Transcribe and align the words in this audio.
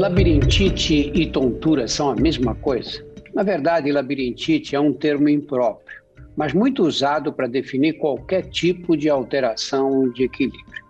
Labirintite 0.00 1.12
e 1.14 1.26
tontura 1.26 1.86
são 1.86 2.08
a 2.08 2.16
mesma 2.16 2.54
coisa? 2.54 3.04
Na 3.34 3.42
verdade, 3.42 3.92
labirintite 3.92 4.74
é 4.74 4.80
um 4.80 4.94
termo 4.94 5.28
impróprio, 5.28 6.00
mas 6.34 6.54
muito 6.54 6.82
usado 6.84 7.30
para 7.34 7.46
definir 7.46 7.98
qualquer 7.98 8.48
tipo 8.48 8.96
de 8.96 9.10
alteração 9.10 10.08
de 10.08 10.22
equilíbrio. 10.22 10.82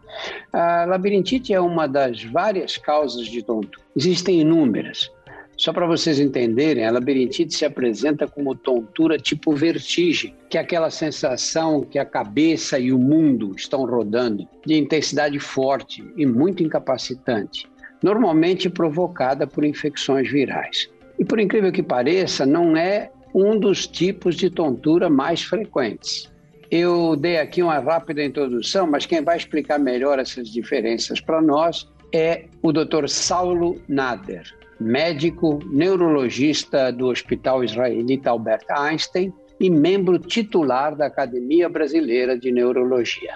A 0.52 0.84
labirintite 0.84 1.52
é 1.52 1.60
uma 1.60 1.88
das 1.88 2.22
várias 2.22 2.76
causas 2.76 3.26
de 3.26 3.42
tontura. 3.42 3.84
Existem 3.96 4.42
inúmeras. 4.42 5.10
Só 5.56 5.72
para 5.72 5.88
vocês 5.88 6.20
entenderem, 6.20 6.86
a 6.86 6.92
labirintite 6.92 7.52
se 7.52 7.64
apresenta 7.64 8.28
como 8.28 8.54
tontura 8.54 9.18
tipo 9.18 9.52
vertigem, 9.52 10.36
que 10.48 10.56
é 10.56 10.60
aquela 10.60 10.88
sensação 10.88 11.80
que 11.80 11.98
a 11.98 12.04
cabeça 12.04 12.78
e 12.78 12.92
o 12.92 12.98
mundo 12.98 13.54
estão 13.56 13.84
rodando, 13.84 14.46
de 14.64 14.78
intensidade 14.78 15.40
forte 15.40 16.02
e 16.16 16.24
muito 16.24 16.62
incapacitante, 16.62 17.68
normalmente 18.02 18.68
provocada 18.68 19.46
por 19.46 19.64
infecções 19.64 20.30
virais. 20.30 20.90
E 21.18 21.24
por 21.24 21.38
incrível 21.38 21.70
que 21.70 21.82
pareça, 21.82 22.46
não 22.46 22.76
é 22.76 23.10
um 23.34 23.58
dos 23.58 23.86
tipos 23.86 24.36
de 24.36 24.50
tontura 24.50 25.08
mais 25.10 25.42
frequentes. 25.42 26.30
Eu 26.70 27.16
dei 27.16 27.38
aqui 27.38 27.62
uma 27.62 27.78
rápida 27.78 28.24
introdução, 28.24 28.86
mas 28.86 29.06
quem 29.06 29.22
vai 29.22 29.36
explicar 29.36 29.78
melhor 29.78 30.18
essas 30.18 30.48
diferenças 30.48 31.20
para 31.20 31.42
nós 31.42 31.88
é 32.12 32.44
o 32.62 32.72
Dr. 32.72 33.08
Saulo 33.08 33.80
Nader 33.88 34.60
médico 34.80 35.58
neurologista 35.66 36.90
do 36.90 37.08
Hospital 37.08 37.62
Israelita 37.62 38.30
Albert 38.30 38.64
Einstein 38.70 39.32
e 39.60 39.68
membro 39.68 40.18
titular 40.18 40.96
da 40.96 41.06
Academia 41.06 41.68
Brasileira 41.68 42.36
de 42.38 42.50
Neurologia. 42.50 43.34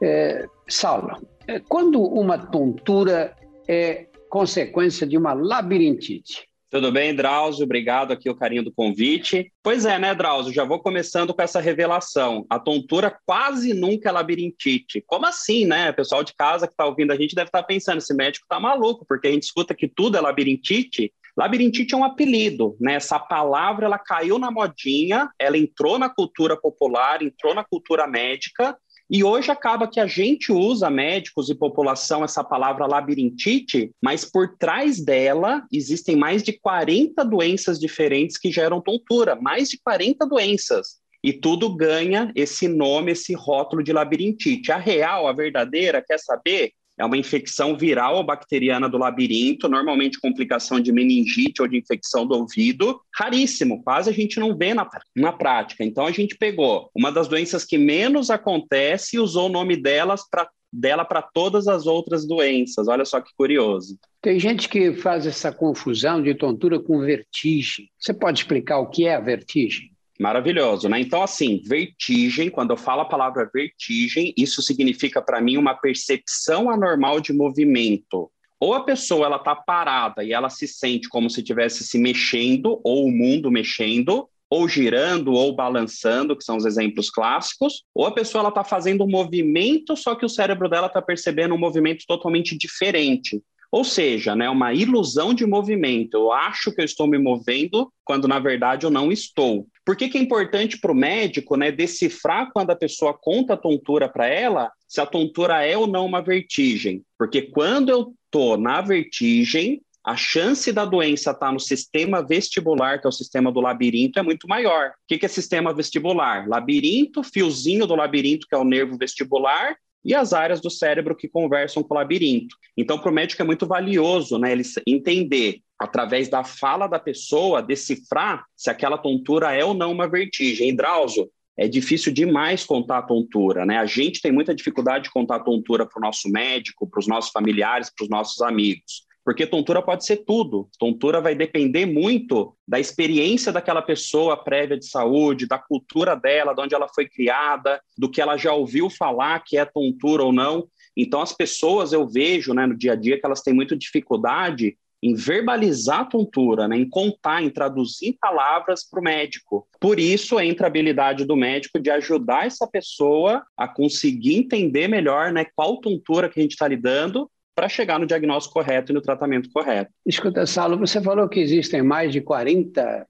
É, 0.00 0.46
Saulo, 0.66 1.18
é, 1.46 1.60
quando 1.60 2.00
uma 2.00 2.38
tontura 2.38 3.35
é 3.68 4.06
consequência 4.28 5.06
de 5.06 5.16
uma 5.16 5.32
labirintite, 5.32 6.46
tudo 6.68 6.90
bem, 6.90 7.14
Drauzio? 7.14 7.64
Obrigado 7.64 8.12
aqui 8.12 8.28
o 8.28 8.34
carinho 8.34 8.64
do 8.64 8.72
convite. 8.72 9.52
Pois 9.62 9.86
é, 9.86 9.98
né, 10.00 10.14
Drauzio? 10.14 10.52
Já 10.52 10.64
vou 10.64 10.80
começando 10.80 11.32
com 11.32 11.40
essa 11.40 11.60
revelação. 11.60 12.44
A 12.50 12.58
tontura 12.58 13.16
quase 13.24 13.72
nunca 13.72 14.08
é 14.08 14.12
labirintite. 14.12 15.02
Como 15.06 15.24
assim, 15.26 15.64
né? 15.64 15.90
O 15.90 15.94
pessoal 15.94 16.24
de 16.24 16.34
casa 16.34 16.66
que 16.66 16.72
está 16.72 16.84
ouvindo 16.84 17.12
a 17.12 17.16
gente 17.16 17.36
deve 17.36 17.48
estar 17.48 17.62
tá 17.62 17.66
pensando, 17.66 17.98
esse 17.98 18.12
médico 18.12 18.44
está 18.44 18.58
maluco, 18.58 19.06
porque 19.08 19.28
a 19.28 19.30
gente 19.30 19.44
escuta 19.44 19.74
que 19.76 19.86
tudo 19.86 20.18
é 20.18 20.20
labirintite. 20.20 21.12
Labirintite 21.36 21.94
é 21.94 21.96
um 21.96 22.04
apelido, 22.04 22.76
né? 22.80 22.94
Essa 22.94 23.18
palavra 23.18 23.86
ela 23.86 23.98
caiu 23.98 24.36
na 24.36 24.50
modinha, 24.50 25.30
ela 25.38 25.56
entrou 25.56 26.00
na 26.00 26.08
cultura 26.08 26.56
popular, 26.56 27.22
entrou 27.22 27.54
na 27.54 27.62
cultura 27.62 28.08
médica 28.08 28.76
e 29.08 29.22
hoje 29.22 29.50
acaba 29.50 29.88
que 29.88 30.00
a 30.00 30.06
gente 30.06 30.52
usa, 30.52 30.90
médicos 30.90 31.48
e 31.48 31.54
população, 31.54 32.24
essa 32.24 32.42
palavra 32.42 32.86
labirintite, 32.86 33.92
mas 34.02 34.24
por 34.24 34.56
trás 34.56 35.02
dela 35.02 35.64
existem 35.72 36.16
mais 36.16 36.42
de 36.42 36.52
40 36.52 37.24
doenças 37.24 37.78
diferentes 37.78 38.36
que 38.36 38.50
geram 38.50 38.80
tontura, 38.80 39.36
mais 39.36 39.68
de 39.68 39.78
40 39.78 40.26
doenças. 40.26 40.98
E 41.22 41.32
tudo 41.32 41.74
ganha 41.74 42.32
esse 42.34 42.68
nome, 42.68 43.12
esse 43.12 43.32
rótulo 43.34 43.82
de 43.82 43.92
labirintite. 43.92 44.70
A 44.70 44.76
real, 44.76 45.26
a 45.26 45.32
verdadeira, 45.32 46.04
quer 46.04 46.18
saber? 46.18 46.72
É 46.98 47.04
uma 47.04 47.16
infecção 47.16 47.76
viral 47.76 48.16
ou 48.16 48.24
bacteriana 48.24 48.88
do 48.88 48.96
labirinto, 48.98 49.68
normalmente 49.68 50.20
complicação 50.20 50.80
de 50.80 50.92
meningite 50.92 51.60
ou 51.60 51.68
de 51.68 51.76
infecção 51.76 52.26
do 52.26 52.34
ouvido. 52.34 53.00
Raríssimo, 53.14 53.82
quase 53.82 54.10
a 54.10 54.12
gente 54.12 54.40
não 54.40 54.56
vê 54.56 54.72
na, 54.72 54.88
na 55.14 55.32
prática. 55.32 55.84
Então 55.84 56.06
a 56.06 56.12
gente 56.12 56.36
pegou 56.36 56.90
uma 56.94 57.12
das 57.12 57.28
doenças 57.28 57.64
que 57.64 57.76
menos 57.76 58.30
acontece 58.30 59.16
e 59.16 59.20
usou 59.20 59.46
o 59.46 59.52
nome 59.52 59.76
delas 59.76 60.22
para 60.28 60.48
dela 60.72 61.04
para 61.04 61.22
todas 61.22 61.68
as 61.68 61.86
outras 61.86 62.26
doenças. 62.26 62.88
Olha 62.88 63.04
só 63.04 63.20
que 63.20 63.30
curioso. 63.36 63.98
Tem 64.20 64.38
gente 64.38 64.68
que 64.68 64.92
faz 64.92 65.26
essa 65.26 65.50
confusão 65.52 66.22
de 66.22 66.34
tontura 66.34 66.78
com 66.80 67.00
vertigem. 67.00 67.88
Você 67.98 68.12
pode 68.12 68.40
explicar 68.40 68.78
o 68.78 68.90
que 68.90 69.06
é 69.06 69.14
a 69.14 69.20
vertigem? 69.20 69.95
Maravilhoso, 70.18 70.88
né? 70.88 71.00
Então, 71.00 71.22
assim, 71.22 71.60
vertigem, 71.64 72.48
quando 72.48 72.70
eu 72.70 72.76
falo 72.76 73.02
a 73.02 73.06
palavra 73.06 73.50
vertigem, 73.52 74.32
isso 74.36 74.62
significa 74.62 75.20
para 75.20 75.40
mim 75.40 75.58
uma 75.58 75.74
percepção 75.74 76.70
anormal 76.70 77.20
de 77.20 77.32
movimento. 77.32 78.30
Ou 78.58 78.72
a 78.72 78.84
pessoa 78.84 79.26
ela 79.26 79.38
tá 79.38 79.54
parada 79.54 80.24
e 80.24 80.32
ela 80.32 80.48
se 80.48 80.66
sente 80.66 81.08
como 81.08 81.28
se 81.28 81.40
estivesse 81.40 81.84
se 81.84 81.98
mexendo, 81.98 82.80
ou 82.82 83.06
o 83.06 83.12
mundo 83.12 83.50
mexendo, 83.50 84.26
ou 84.48 84.66
girando, 84.66 85.32
ou 85.32 85.54
balançando, 85.54 86.36
que 86.36 86.44
são 86.44 86.56
os 86.56 86.64
exemplos 86.64 87.10
clássicos, 87.10 87.84
ou 87.94 88.06
a 88.06 88.12
pessoa 88.12 88.40
ela 88.40 88.48
está 88.48 88.64
fazendo 88.64 89.04
um 89.04 89.10
movimento, 89.10 89.94
só 89.96 90.14
que 90.14 90.24
o 90.24 90.28
cérebro 90.28 90.68
dela 90.68 90.86
está 90.86 91.02
percebendo 91.02 91.54
um 91.54 91.58
movimento 91.58 92.04
totalmente 92.06 92.56
diferente. 92.56 93.42
Ou 93.70 93.84
seja, 93.84 94.34
né, 94.34 94.48
uma 94.48 94.72
ilusão 94.72 95.34
de 95.34 95.44
movimento. 95.44 96.16
Eu 96.16 96.32
acho 96.32 96.72
que 96.72 96.80
eu 96.80 96.84
estou 96.84 97.06
me 97.06 97.18
movendo 97.18 97.92
quando 98.04 98.28
na 98.28 98.38
verdade 98.38 98.86
eu 98.86 98.90
não 98.90 99.10
estou. 99.10 99.66
Por 99.86 99.94
que, 99.94 100.08
que 100.08 100.18
é 100.18 100.20
importante 100.20 100.78
para 100.78 100.90
o 100.90 100.96
médico 100.96 101.56
né, 101.56 101.70
decifrar 101.70 102.50
quando 102.52 102.70
a 102.70 102.76
pessoa 102.76 103.14
conta 103.14 103.54
a 103.54 103.56
tontura 103.56 104.08
para 104.08 104.26
ela, 104.26 104.72
se 104.88 105.00
a 105.00 105.06
tontura 105.06 105.64
é 105.64 105.78
ou 105.78 105.86
não 105.86 106.04
uma 106.04 106.20
vertigem? 106.20 107.04
Porque 107.16 107.42
quando 107.42 107.90
eu 107.90 108.12
estou 108.24 108.56
na 108.56 108.80
vertigem, 108.80 109.80
a 110.04 110.16
chance 110.16 110.72
da 110.72 110.84
doença 110.84 111.30
estar 111.30 111.46
tá 111.46 111.52
no 111.52 111.60
sistema 111.60 112.20
vestibular, 112.20 113.00
que 113.00 113.06
é 113.06 113.10
o 113.10 113.12
sistema 113.12 113.52
do 113.52 113.60
labirinto, 113.60 114.18
é 114.18 114.22
muito 114.22 114.48
maior. 114.48 114.88
O 114.88 114.92
que 115.06 115.24
é 115.24 115.28
sistema 115.28 115.72
vestibular? 115.72 116.48
Labirinto, 116.48 117.22
fiozinho 117.22 117.86
do 117.86 117.94
labirinto, 117.94 118.46
que 118.48 118.56
é 118.56 118.58
o 118.58 118.64
nervo 118.64 118.98
vestibular, 118.98 119.76
e 120.06 120.14
as 120.14 120.32
áreas 120.32 120.60
do 120.60 120.70
cérebro 120.70 121.16
que 121.16 121.28
conversam 121.28 121.82
com 121.82 121.92
o 121.92 121.96
labirinto. 121.96 122.54
Então, 122.76 122.96
para 122.96 123.10
o 123.10 123.14
médico 123.14 123.42
é 123.42 123.44
muito 123.44 123.66
valioso 123.66 124.38
né, 124.38 124.52
ele 124.52 124.62
entender, 124.86 125.60
através 125.76 126.28
da 126.28 126.44
fala 126.44 126.86
da 126.86 127.00
pessoa, 127.00 127.60
decifrar 127.60 128.44
se 128.56 128.70
aquela 128.70 128.96
tontura 128.96 129.52
é 129.52 129.64
ou 129.64 129.74
não 129.74 129.90
uma 129.90 130.08
vertigem. 130.08 130.76
Drauzio, 130.76 131.28
é 131.58 131.66
difícil 131.66 132.12
demais 132.12 132.64
contar 132.64 132.98
a 132.98 133.02
tontura, 133.02 133.66
né? 133.66 133.78
A 133.78 133.86
gente 133.86 134.20
tem 134.20 134.30
muita 134.30 134.54
dificuldade 134.54 135.04
de 135.04 135.10
contar 135.10 135.36
a 135.36 135.42
tontura 135.42 135.86
para 135.86 135.98
o 135.98 136.02
nosso 136.02 136.28
médico, 136.28 136.88
para 136.88 137.00
os 137.00 137.08
nossos 137.08 137.32
familiares, 137.32 137.90
para 137.90 138.04
os 138.04 138.10
nossos 138.10 138.40
amigos. 138.42 139.05
Porque 139.26 139.44
tontura 139.44 139.82
pode 139.82 140.06
ser 140.06 140.18
tudo. 140.18 140.68
Tontura 140.78 141.20
vai 141.20 141.34
depender 141.34 141.84
muito 141.84 142.56
da 142.66 142.78
experiência 142.78 143.50
daquela 143.50 143.82
pessoa 143.82 144.36
prévia 144.36 144.78
de 144.78 144.86
saúde, 144.86 145.48
da 145.48 145.58
cultura 145.58 146.14
dela, 146.14 146.54
de 146.54 146.62
onde 146.62 146.76
ela 146.76 146.86
foi 146.86 147.08
criada, 147.08 147.80
do 147.98 148.08
que 148.08 148.20
ela 148.20 148.36
já 148.36 148.52
ouviu 148.52 148.88
falar 148.88 149.40
que 149.40 149.58
é 149.58 149.64
tontura 149.64 150.22
ou 150.22 150.32
não. 150.32 150.68
Então, 150.96 151.20
as 151.20 151.32
pessoas, 151.32 151.92
eu 151.92 152.06
vejo 152.06 152.54
né, 152.54 152.66
no 152.66 152.78
dia 152.78 152.92
a 152.92 152.94
dia 152.94 153.18
que 153.18 153.26
elas 153.26 153.42
têm 153.42 153.52
muita 153.52 153.76
dificuldade 153.76 154.78
em 155.02 155.12
verbalizar 155.14 156.00
a 156.00 156.04
tontura, 156.04 156.68
né, 156.68 156.76
em 156.76 156.88
contar, 156.88 157.42
em 157.42 157.50
traduzir 157.50 158.16
palavras 158.20 158.88
para 158.88 159.00
o 159.00 159.02
médico. 159.02 159.66
Por 159.80 159.98
isso, 159.98 160.38
entra 160.38 160.66
a 160.66 160.68
habilidade 160.68 161.24
do 161.24 161.34
médico 161.34 161.80
de 161.80 161.90
ajudar 161.90 162.46
essa 162.46 162.66
pessoa 162.66 163.44
a 163.56 163.66
conseguir 163.66 164.36
entender 164.36 164.86
melhor 164.86 165.32
né, 165.32 165.44
qual 165.56 165.80
tontura 165.80 166.28
que 166.28 166.38
a 166.38 166.42
gente 166.42 166.52
está 166.52 166.68
lidando 166.68 167.28
para 167.56 167.70
chegar 167.70 167.98
no 167.98 168.06
diagnóstico 168.06 168.54
correto 168.54 168.92
e 168.92 168.94
no 168.94 169.00
tratamento 169.00 169.50
correto. 169.50 169.90
Escuta, 170.04 170.44
Saulo, 170.46 170.78
você 170.78 171.00
falou 171.00 171.26
que 171.26 171.40
existem 171.40 171.82
mais 171.82 172.12
de 172.12 172.20
40 172.20 173.06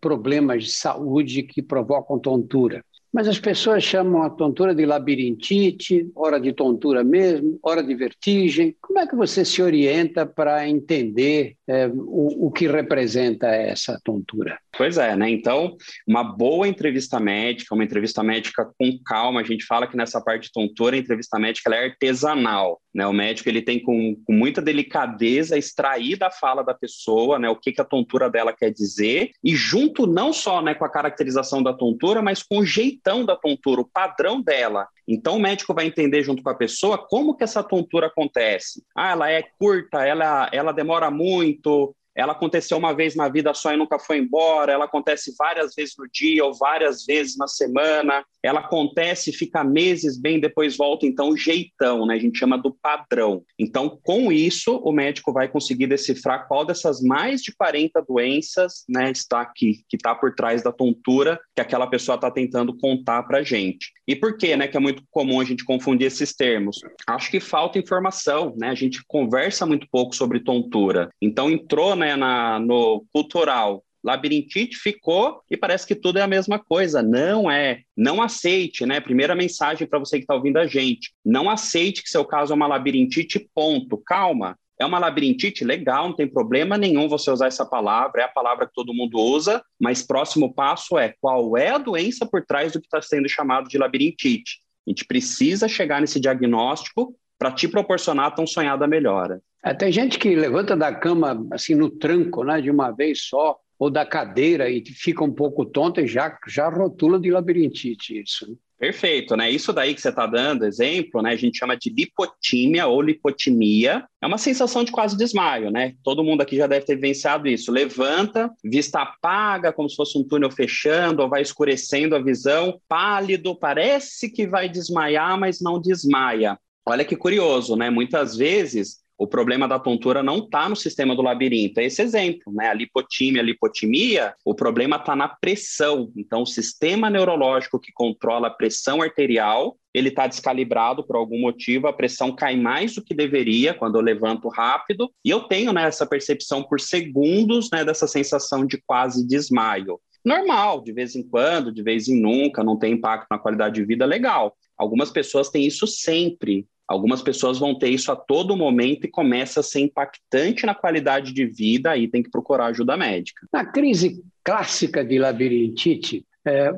problemas 0.00 0.64
de 0.64 0.70
saúde 0.70 1.42
que 1.42 1.60
provocam 1.60 2.18
tontura. 2.18 2.82
Mas 3.12 3.28
as 3.28 3.38
pessoas 3.38 3.82
chamam 3.82 4.22
a 4.22 4.30
tontura 4.30 4.74
de 4.74 4.86
labirintite, 4.86 6.10
hora 6.14 6.40
de 6.40 6.52
tontura 6.52 7.04
mesmo, 7.04 7.58
hora 7.62 7.82
de 7.82 7.94
vertigem. 7.94 8.74
Como 8.80 8.98
é 9.00 9.06
que 9.06 9.16
você 9.16 9.44
se 9.44 9.60
orienta 9.60 10.24
para 10.24 10.66
entender 10.66 11.56
é, 11.70 11.86
o, 11.86 12.48
o 12.48 12.50
que 12.50 12.66
representa 12.66 13.46
essa 13.46 14.00
tontura? 14.04 14.58
Pois 14.76 14.98
é, 14.98 15.14
né? 15.14 15.30
Então, 15.30 15.76
uma 16.06 16.24
boa 16.24 16.66
entrevista 16.66 17.20
médica, 17.20 17.74
uma 17.74 17.84
entrevista 17.84 18.24
médica 18.24 18.68
com 18.76 18.98
calma, 19.04 19.40
a 19.40 19.44
gente 19.44 19.64
fala 19.64 19.86
que 19.86 19.96
nessa 19.96 20.20
parte 20.20 20.44
de 20.44 20.52
tontura, 20.52 20.96
a 20.96 20.98
entrevista 20.98 21.38
médica 21.38 21.72
é 21.72 21.84
artesanal, 21.84 22.80
né? 22.92 23.06
O 23.06 23.12
médico 23.12 23.48
ele 23.48 23.62
tem 23.62 23.80
com, 23.80 24.16
com, 24.26 24.32
muita 24.32 24.60
delicadeza 24.60 25.56
extrair 25.56 26.16
da 26.16 26.30
fala 26.30 26.64
da 26.64 26.74
pessoa, 26.74 27.38
né, 27.38 27.48
o 27.48 27.54
que, 27.54 27.72
que 27.72 27.80
a 27.80 27.84
tontura 27.84 28.28
dela 28.28 28.52
quer 28.52 28.72
dizer, 28.72 29.30
e 29.44 29.54
junto 29.54 30.06
não 30.06 30.32
só 30.32 30.60
né, 30.60 30.74
com 30.74 30.84
a 30.84 30.90
caracterização 30.90 31.62
da 31.62 31.72
tontura, 31.72 32.20
mas 32.20 32.42
com 32.42 32.58
o 32.58 32.66
jeitão 32.66 33.24
da 33.24 33.36
tontura, 33.36 33.82
o 33.82 33.88
padrão 33.88 34.42
dela. 34.42 34.88
Então 35.12 35.36
o 35.36 35.40
médico 35.40 35.74
vai 35.74 35.86
entender 35.86 36.22
junto 36.22 36.42
com 36.42 36.50
a 36.50 36.54
pessoa 36.54 36.96
como 36.96 37.36
que 37.36 37.42
essa 37.42 37.62
tontura 37.62 38.06
acontece. 38.06 38.84
Ah, 38.94 39.10
ela 39.10 39.30
é 39.30 39.42
curta, 39.58 40.04
ela, 40.04 40.48
ela 40.52 40.72
demora 40.72 41.10
muito, 41.10 41.94
ela 42.14 42.32
aconteceu 42.32 42.76
uma 42.76 42.92
vez 42.92 43.14
na 43.14 43.28
vida 43.28 43.52
só 43.54 43.72
e 43.72 43.76
nunca 43.76 43.98
foi 43.98 44.18
embora, 44.18 44.72
ela 44.72 44.84
acontece 44.84 45.34
várias 45.38 45.74
vezes 45.74 45.94
no 45.98 46.08
dia 46.10 46.44
ou 46.44 46.54
várias 46.54 47.04
vezes 47.04 47.36
na 47.36 47.46
semana, 47.46 48.24
ela 48.42 48.60
acontece, 48.60 49.32
fica 49.32 49.62
meses 49.62 50.18
bem, 50.18 50.40
depois 50.40 50.76
volta, 50.76 51.06
então 51.06 51.30
o 51.30 51.36
jeitão, 51.36 52.06
né? 52.06 52.14
A 52.14 52.18
gente 52.18 52.38
chama 52.38 52.56
do 52.56 52.72
padrão. 52.72 53.42
Então, 53.58 53.98
com 54.02 54.32
isso, 54.32 54.76
o 54.76 54.92
médico 54.92 55.32
vai 55.32 55.48
conseguir 55.48 55.86
decifrar 55.86 56.48
qual 56.48 56.64
dessas 56.64 57.00
mais 57.02 57.42
de 57.42 57.54
40 57.54 58.02
doenças, 58.02 58.84
né, 58.88 59.10
está 59.10 59.40
aqui, 59.40 59.84
que 59.88 59.96
está 59.96 60.14
por 60.14 60.34
trás 60.34 60.62
da 60.62 60.72
tontura 60.72 61.38
que 61.54 61.60
aquela 61.60 61.86
pessoa 61.86 62.14
está 62.14 62.30
tentando 62.30 62.76
contar 62.76 63.22
para 63.24 63.42
gente. 63.42 63.92
E 64.06 64.16
por 64.16 64.36
quê, 64.36 64.56
né, 64.56 64.66
que 64.66 64.76
é 64.76 64.80
muito 64.80 65.02
comum 65.10 65.40
a 65.40 65.44
gente 65.44 65.64
confundir 65.64 66.06
esses 66.06 66.34
termos? 66.34 66.80
Acho 67.06 67.30
que 67.30 67.40
falta 67.40 67.78
informação, 67.78 68.54
né? 68.56 68.68
A 68.68 68.74
gente 68.74 69.02
conversa 69.06 69.66
muito 69.66 69.86
pouco 69.90 70.14
sobre 70.14 70.40
tontura. 70.40 71.10
Então 71.20 71.50
entrou, 71.50 71.94
né, 72.00 72.16
na, 72.16 72.58
no 72.58 73.04
cultural 73.12 73.84
labirintite 74.02 74.76
ficou 74.76 75.42
e 75.50 75.56
parece 75.56 75.86
que 75.86 75.94
tudo 75.94 76.18
é 76.18 76.22
a 76.22 76.26
mesma 76.26 76.58
coisa. 76.58 77.02
Não 77.02 77.50
é. 77.50 77.82
Não 77.96 78.22
aceite, 78.22 78.84
né? 78.86 79.00
Primeira 79.00 79.34
mensagem 79.34 79.86
para 79.86 79.98
você 79.98 80.16
que 80.16 80.24
está 80.24 80.34
ouvindo 80.34 80.58
a 80.58 80.66
gente. 80.66 81.12
Não 81.24 81.50
aceite 81.50 82.02
que 82.02 82.08
seu 82.08 82.24
caso 82.24 82.52
é 82.52 82.56
uma 82.56 82.66
labirintite, 82.66 83.48
ponto. 83.54 83.98
Calma. 83.98 84.56
É 84.78 84.86
uma 84.86 84.98
labirintite 84.98 85.62
legal, 85.62 86.08
não 86.08 86.16
tem 86.16 86.26
problema 86.26 86.78
nenhum 86.78 87.06
você 87.06 87.30
usar 87.30 87.48
essa 87.48 87.66
palavra, 87.66 88.22
é 88.22 88.24
a 88.24 88.28
palavra 88.28 88.66
que 88.66 88.72
todo 88.72 88.94
mundo 88.94 89.18
usa, 89.18 89.62
mas 89.78 90.02
próximo 90.02 90.54
passo 90.54 90.98
é 90.98 91.12
qual 91.20 91.54
é 91.54 91.68
a 91.68 91.76
doença 91.76 92.24
por 92.24 92.46
trás 92.46 92.72
do 92.72 92.80
que 92.80 92.86
está 92.86 93.02
sendo 93.02 93.28
chamado 93.28 93.68
de 93.68 93.76
labirintite. 93.76 94.58
A 94.86 94.90
gente 94.90 95.04
precisa 95.04 95.68
chegar 95.68 96.00
nesse 96.00 96.18
diagnóstico 96.18 97.14
para 97.40 97.50
te 97.50 97.66
proporcionar 97.66 98.26
a 98.26 98.30
tão 98.30 98.46
sonhada 98.46 98.86
melhora. 98.86 99.40
É, 99.64 99.72
tem 99.72 99.90
gente 99.90 100.18
que 100.18 100.36
levanta 100.36 100.76
da 100.76 100.94
cama 100.94 101.46
assim 101.50 101.74
no 101.74 101.88
tranco, 101.88 102.44
né, 102.44 102.60
de 102.60 102.70
uma 102.70 102.90
vez 102.90 103.22
só, 103.22 103.56
ou 103.78 103.88
da 103.88 104.04
cadeira 104.04 104.68
e 104.68 104.84
fica 104.84 105.24
um 105.24 105.32
pouco 105.32 105.64
tonta 105.64 106.02
e 106.02 106.06
já, 106.06 106.38
já 106.46 106.68
rotula 106.68 107.18
de 107.18 107.30
labirintite 107.30 108.20
isso. 108.20 108.46
Né? 108.46 108.56
Perfeito, 108.78 109.36
né? 109.36 109.50
Isso 109.50 109.74
daí 109.74 109.94
que 109.94 110.00
você 110.00 110.08
está 110.08 110.26
dando, 110.26 110.64
exemplo, 110.64 111.20
né? 111.20 111.32
A 111.32 111.36
gente 111.36 111.58
chama 111.58 111.76
de 111.76 111.90
lipotímia 111.90 112.86
ou 112.86 113.02
lipotimia. 113.02 114.06
É 114.22 114.26
uma 114.26 114.38
sensação 114.38 114.84
de 114.84 114.90
quase 114.90 115.16
desmaio, 115.18 115.70
né? 115.70 115.94
Todo 116.02 116.24
mundo 116.24 116.40
aqui 116.40 116.56
já 116.56 116.66
deve 116.66 116.86
ter 116.86 116.94
vivenciado 116.94 117.46
isso. 117.46 117.70
Levanta, 117.70 118.50
vista 118.64 119.02
apaga, 119.02 119.70
como 119.70 119.88
se 119.88 119.96
fosse 119.96 120.18
um 120.18 120.24
túnel 120.24 120.50
fechando, 120.50 121.22
ou 121.22 121.28
vai 121.28 121.42
escurecendo 121.42 122.16
a 122.16 122.22
visão, 122.22 122.80
pálido, 122.88 123.54
parece 123.54 124.30
que 124.30 124.46
vai 124.46 124.66
desmaiar, 124.66 125.38
mas 125.38 125.60
não 125.60 125.78
desmaia. 125.78 126.58
Olha 126.86 127.04
que 127.04 127.16
curioso, 127.16 127.76
né? 127.76 127.90
Muitas 127.90 128.36
vezes 128.36 129.00
o 129.20 129.26
problema 129.26 129.68
da 129.68 129.78
tontura 129.78 130.22
não 130.22 130.38
está 130.38 130.66
no 130.66 130.74
sistema 130.74 131.14
do 131.14 131.20
labirinto. 131.20 131.78
É 131.78 131.84
esse 131.84 132.00
exemplo, 132.00 132.50
né? 132.54 132.68
A 132.68 132.72
lipotímia, 132.72 133.42
a 133.42 133.44
lipotimia, 133.44 134.34
o 134.46 134.54
problema 134.54 134.96
está 134.96 135.14
na 135.14 135.28
pressão. 135.28 136.10
Então, 136.16 136.40
o 136.40 136.46
sistema 136.46 137.10
neurológico 137.10 137.78
que 137.78 137.92
controla 137.92 138.46
a 138.46 138.50
pressão 138.50 139.02
arterial, 139.02 139.76
ele 139.92 140.08
está 140.08 140.26
descalibrado 140.26 141.06
por 141.06 141.16
algum 141.16 141.38
motivo, 141.38 141.86
a 141.86 141.92
pressão 141.92 142.34
cai 142.34 142.56
mais 142.56 142.94
do 142.94 143.04
que 143.04 143.12
deveria 143.12 143.74
quando 143.74 143.96
eu 143.96 144.00
levanto 144.00 144.48
rápido, 144.48 145.12
e 145.22 145.28
eu 145.28 145.40
tenho 145.40 145.70
né, 145.70 145.84
essa 145.84 146.06
percepção 146.06 146.62
por 146.62 146.80
segundos 146.80 147.68
né, 147.70 147.84
dessa 147.84 148.06
sensação 148.06 148.64
de 148.64 148.80
quase 148.86 149.26
desmaio. 149.26 150.00
Normal, 150.24 150.82
de 150.82 150.92
vez 150.92 151.14
em 151.14 151.22
quando, 151.22 151.72
de 151.72 151.82
vez 151.82 152.08
em 152.08 152.20
nunca, 152.20 152.64
não 152.64 152.78
tem 152.78 152.94
impacto 152.94 153.26
na 153.30 153.38
qualidade 153.38 153.74
de 153.74 153.84
vida, 153.84 154.06
legal. 154.06 154.56
Algumas 154.80 155.10
pessoas 155.10 155.50
têm 155.50 155.66
isso 155.66 155.86
sempre, 155.86 156.66
Algumas 156.90 157.22
pessoas 157.22 157.56
vão 157.56 157.78
ter 157.78 157.90
isso 157.90 158.10
a 158.10 158.16
todo 158.16 158.56
momento 158.56 159.04
e 159.04 159.08
começa 159.08 159.60
a 159.60 159.62
ser 159.62 159.78
impactante 159.78 160.66
na 160.66 160.74
qualidade 160.74 161.32
de 161.32 161.46
vida, 161.46 161.92
aí 161.92 162.08
tem 162.08 162.20
que 162.20 162.28
procurar 162.28 162.66
ajuda 162.66 162.96
médica. 162.96 163.46
Na 163.52 163.64
crise 163.64 164.20
clássica 164.42 165.04
de 165.04 165.16
labirintite, 165.16 166.26
é, 166.44 166.72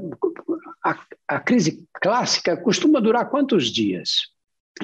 a, 0.84 0.98
a 1.26 1.40
crise 1.40 1.88
clássica 1.94 2.54
costuma 2.58 3.00
durar 3.00 3.30
quantos 3.30 3.72
dias? 3.72 4.28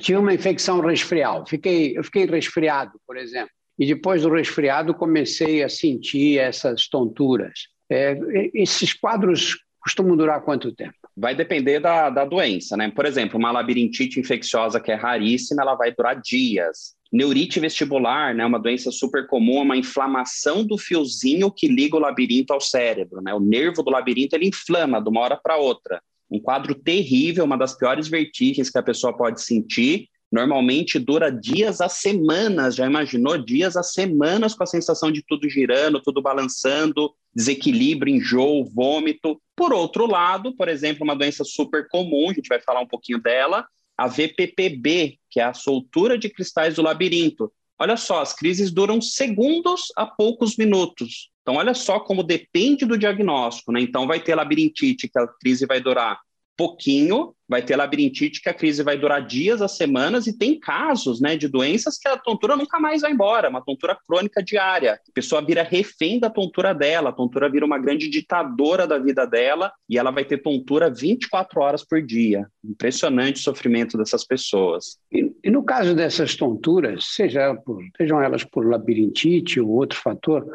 Tive 0.00 0.16
uma 0.16 0.32
infecção 0.32 0.80
resfrial, 0.80 1.44
fiquei, 1.46 1.98
eu 1.98 2.02
fiquei 2.02 2.24
resfriado, 2.24 2.98
por 3.06 3.18
exemplo, 3.18 3.50
e 3.78 3.84
depois 3.84 4.22
do 4.22 4.30
resfriado 4.30 4.94
comecei 4.94 5.62
a 5.62 5.68
sentir 5.68 6.38
essas 6.38 6.88
tonturas. 6.88 7.68
É, 7.90 8.18
esses 8.54 8.94
quadros 8.94 9.58
costumam 9.88 10.16
durar 10.16 10.42
quanto 10.42 10.70
tempo? 10.70 10.94
Vai 11.16 11.34
depender 11.34 11.80
da, 11.80 12.10
da 12.10 12.24
doença, 12.24 12.76
né? 12.76 12.90
Por 12.90 13.06
exemplo, 13.06 13.38
uma 13.38 13.50
labirintite 13.50 14.20
infecciosa 14.20 14.78
que 14.78 14.92
é 14.92 14.94
raríssima, 14.94 15.62
ela 15.62 15.74
vai 15.74 15.90
durar 15.92 16.20
dias. 16.20 16.94
Neurite 17.10 17.58
vestibular, 17.58 18.34
né, 18.34 18.44
uma 18.44 18.58
doença 18.58 18.90
super 18.90 19.26
comum, 19.26 19.60
é 19.60 19.62
uma 19.62 19.76
inflamação 19.78 20.62
do 20.62 20.76
fiozinho 20.76 21.50
que 21.50 21.66
liga 21.66 21.96
o 21.96 21.98
labirinto 21.98 22.52
ao 22.52 22.60
cérebro, 22.60 23.22
né? 23.22 23.32
O 23.32 23.40
nervo 23.40 23.82
do 23.82 23.90
labirinto 23.90 24.36
ele 24.36 24.48
inflama 24.48 25.00
de 25.00 25.08
uma 25.08 25.22
hora 25.22 25.36
para 25.36 25.56
outra. 25.56 26.02
Um 26.30 26.38
quadro 26.38 26.74
terrível, 26.74 27.46
uma 27.46 27.56
das 27.56 27.74
piores 27.74 28.08
vertigens 28.08 28.68
que 28.68 28.76
a 28.76 28.82
pessoa 28.82 29.16
pode 29.16 29.40
sentir. 29.42 30.06
Normalmente 30.30 30.98
dura 30.98 31.30
dias 31.30 31.80
a 31.80 31.88
semanas, 31.88 32.74
já 32.74 32.84
imaginou? 32.84 33.38
Dias 33.38 33.74
a 33.74 33.82
semanas 33.82 34.54
com 34.54 34.62
a 34.62 34.66
sensação 34.66 35.10
de 35.10 35.24
tudo 35.26 35.48
girando, 35.48 36.02
tudo 36.02 36.20
balançando, 36.20 37.10
desequilíbrio, 37.34 38.14
enjoo, 38.14 38.66
vômito. 38.66 39.40
Por 39.58 39.72
outro 39.72 40.06
lado, 40.06 40.54
por 40.54 40.68
exemplo, 40.68 41.02
uma 41.02 41.16
doença 41.16 41.42
super 41.42 41.88
comum, 41.88 42.30
a 42.30 42.32
gente 42.32 42.46
vai 42.46 42.60
falar 42.60 42.80
um 42.80 42.86
pouquinho 42.86 43.20
dela, 43.20 43.66
a 43.96 44.06
VPPB, 44.06 45.18
que 45.28 45.40
é 45.40 45.42
a 45.42 45.52
soltura 45.52 46.16
de 46.16 46.30
cristais 46.30 46.76
do 46.76 46.82
labirinto. 46.82 47.52
Olha 47.76 47.96
só, 47.96 48.22
as 48.22 48.32
crises 48.32 48.70
duram 48.70 49.02
segundos 49.02 49.92
a 49.96 50.06
poucos 50.06 50.56
minutos. 50.56 51.28
Então, 51.42 51.56
olha 51.56 51.74
só 51.74 51.98
como 51.98 52.22
depende 52.22 52.86
do 52.86 52.96
diagnóstico, 52.96 53.72
né? 53.72 53.80
Então, 53.80 54.06
vai 54.06 54.20
ter 54.20 54.36
labirintite, 54.36 55.08
que 55.08 55.18
a 55.18 55.26
crise 55.26 55.66
vai 55.66 55.80
durar 55.80 56.20
pouquinho, 56.56 57.34
vai 57.48 57.62
ter 57.62 57.76
labirintite 57.76 58.42
que 58.42 58.48
a 58.48 58.54
crise 58.54 58.82
vai 58.82 58.98
durar 58.98 59.26
dias 59.26 59.62
a 59.62 59.68
semanas 59.68 60.26
e 60.26 60.36
tem 60.36 60.58
casos, 60.58 61.20
né, 61.20 61.36
de 61.36 61.48
doenças 61.48 61.96
que 61.96 62.06
a 62.06 62.16
tontura 62.16 62.56
nunca 62.56 62.78
mais 62.78 63.02
vai 63.02 63.12
embora, 63.12 63.48
uma 63.48 63.64
tontura 63.64 63.96
crônica 64.06 64.42
diária. 64.42 64.94
A 64.94 65.12
pessoa 65.14 65.40
vira 65.40 65.62
refém 65.62 66.20
da 66.20 66.28
tontura 66.28 66.74
dela, 66.74 67.10
a 67.10 67.12
tontura 67.12 67.50
vira 67.50 67.64
uma 67.64 67.78
grande 67.78 68.08
ditadora 68.08 68.86
da 68.86 68.98
vida 68.98 69.26
dela 69.26 69.72
e 69.88 69.96
ela 69.96 70.10
vai 70.10 70.24
ter 70.24 70.38
tontura 70.38 70.90
24 70.90 71.60
horas 71.60 71.84
por 71.84 72.02
dia. 72.02 72.46
Impressionante 72.64 73.36
o 73.36 73.44
sofrimento 73.44 73.96
dessas 73.96 74.24
pessoas. 74.24 74.98
E, 75.10 75.32
e 75.42 75.50
no 75.50 75.64
caso 75.64 75.94
dessas 75.94 76.34
tonturas, 76.34 77.06
seja 77.14 77.54
por, 77.54 77.82
sejam 77.96 78.20
elas 78.20 78.44
por 78.44 78.68
labirintite 78.68 79.60
ou 79.60 79.70
outro 79.70 79.98
fator, 79.98 80.46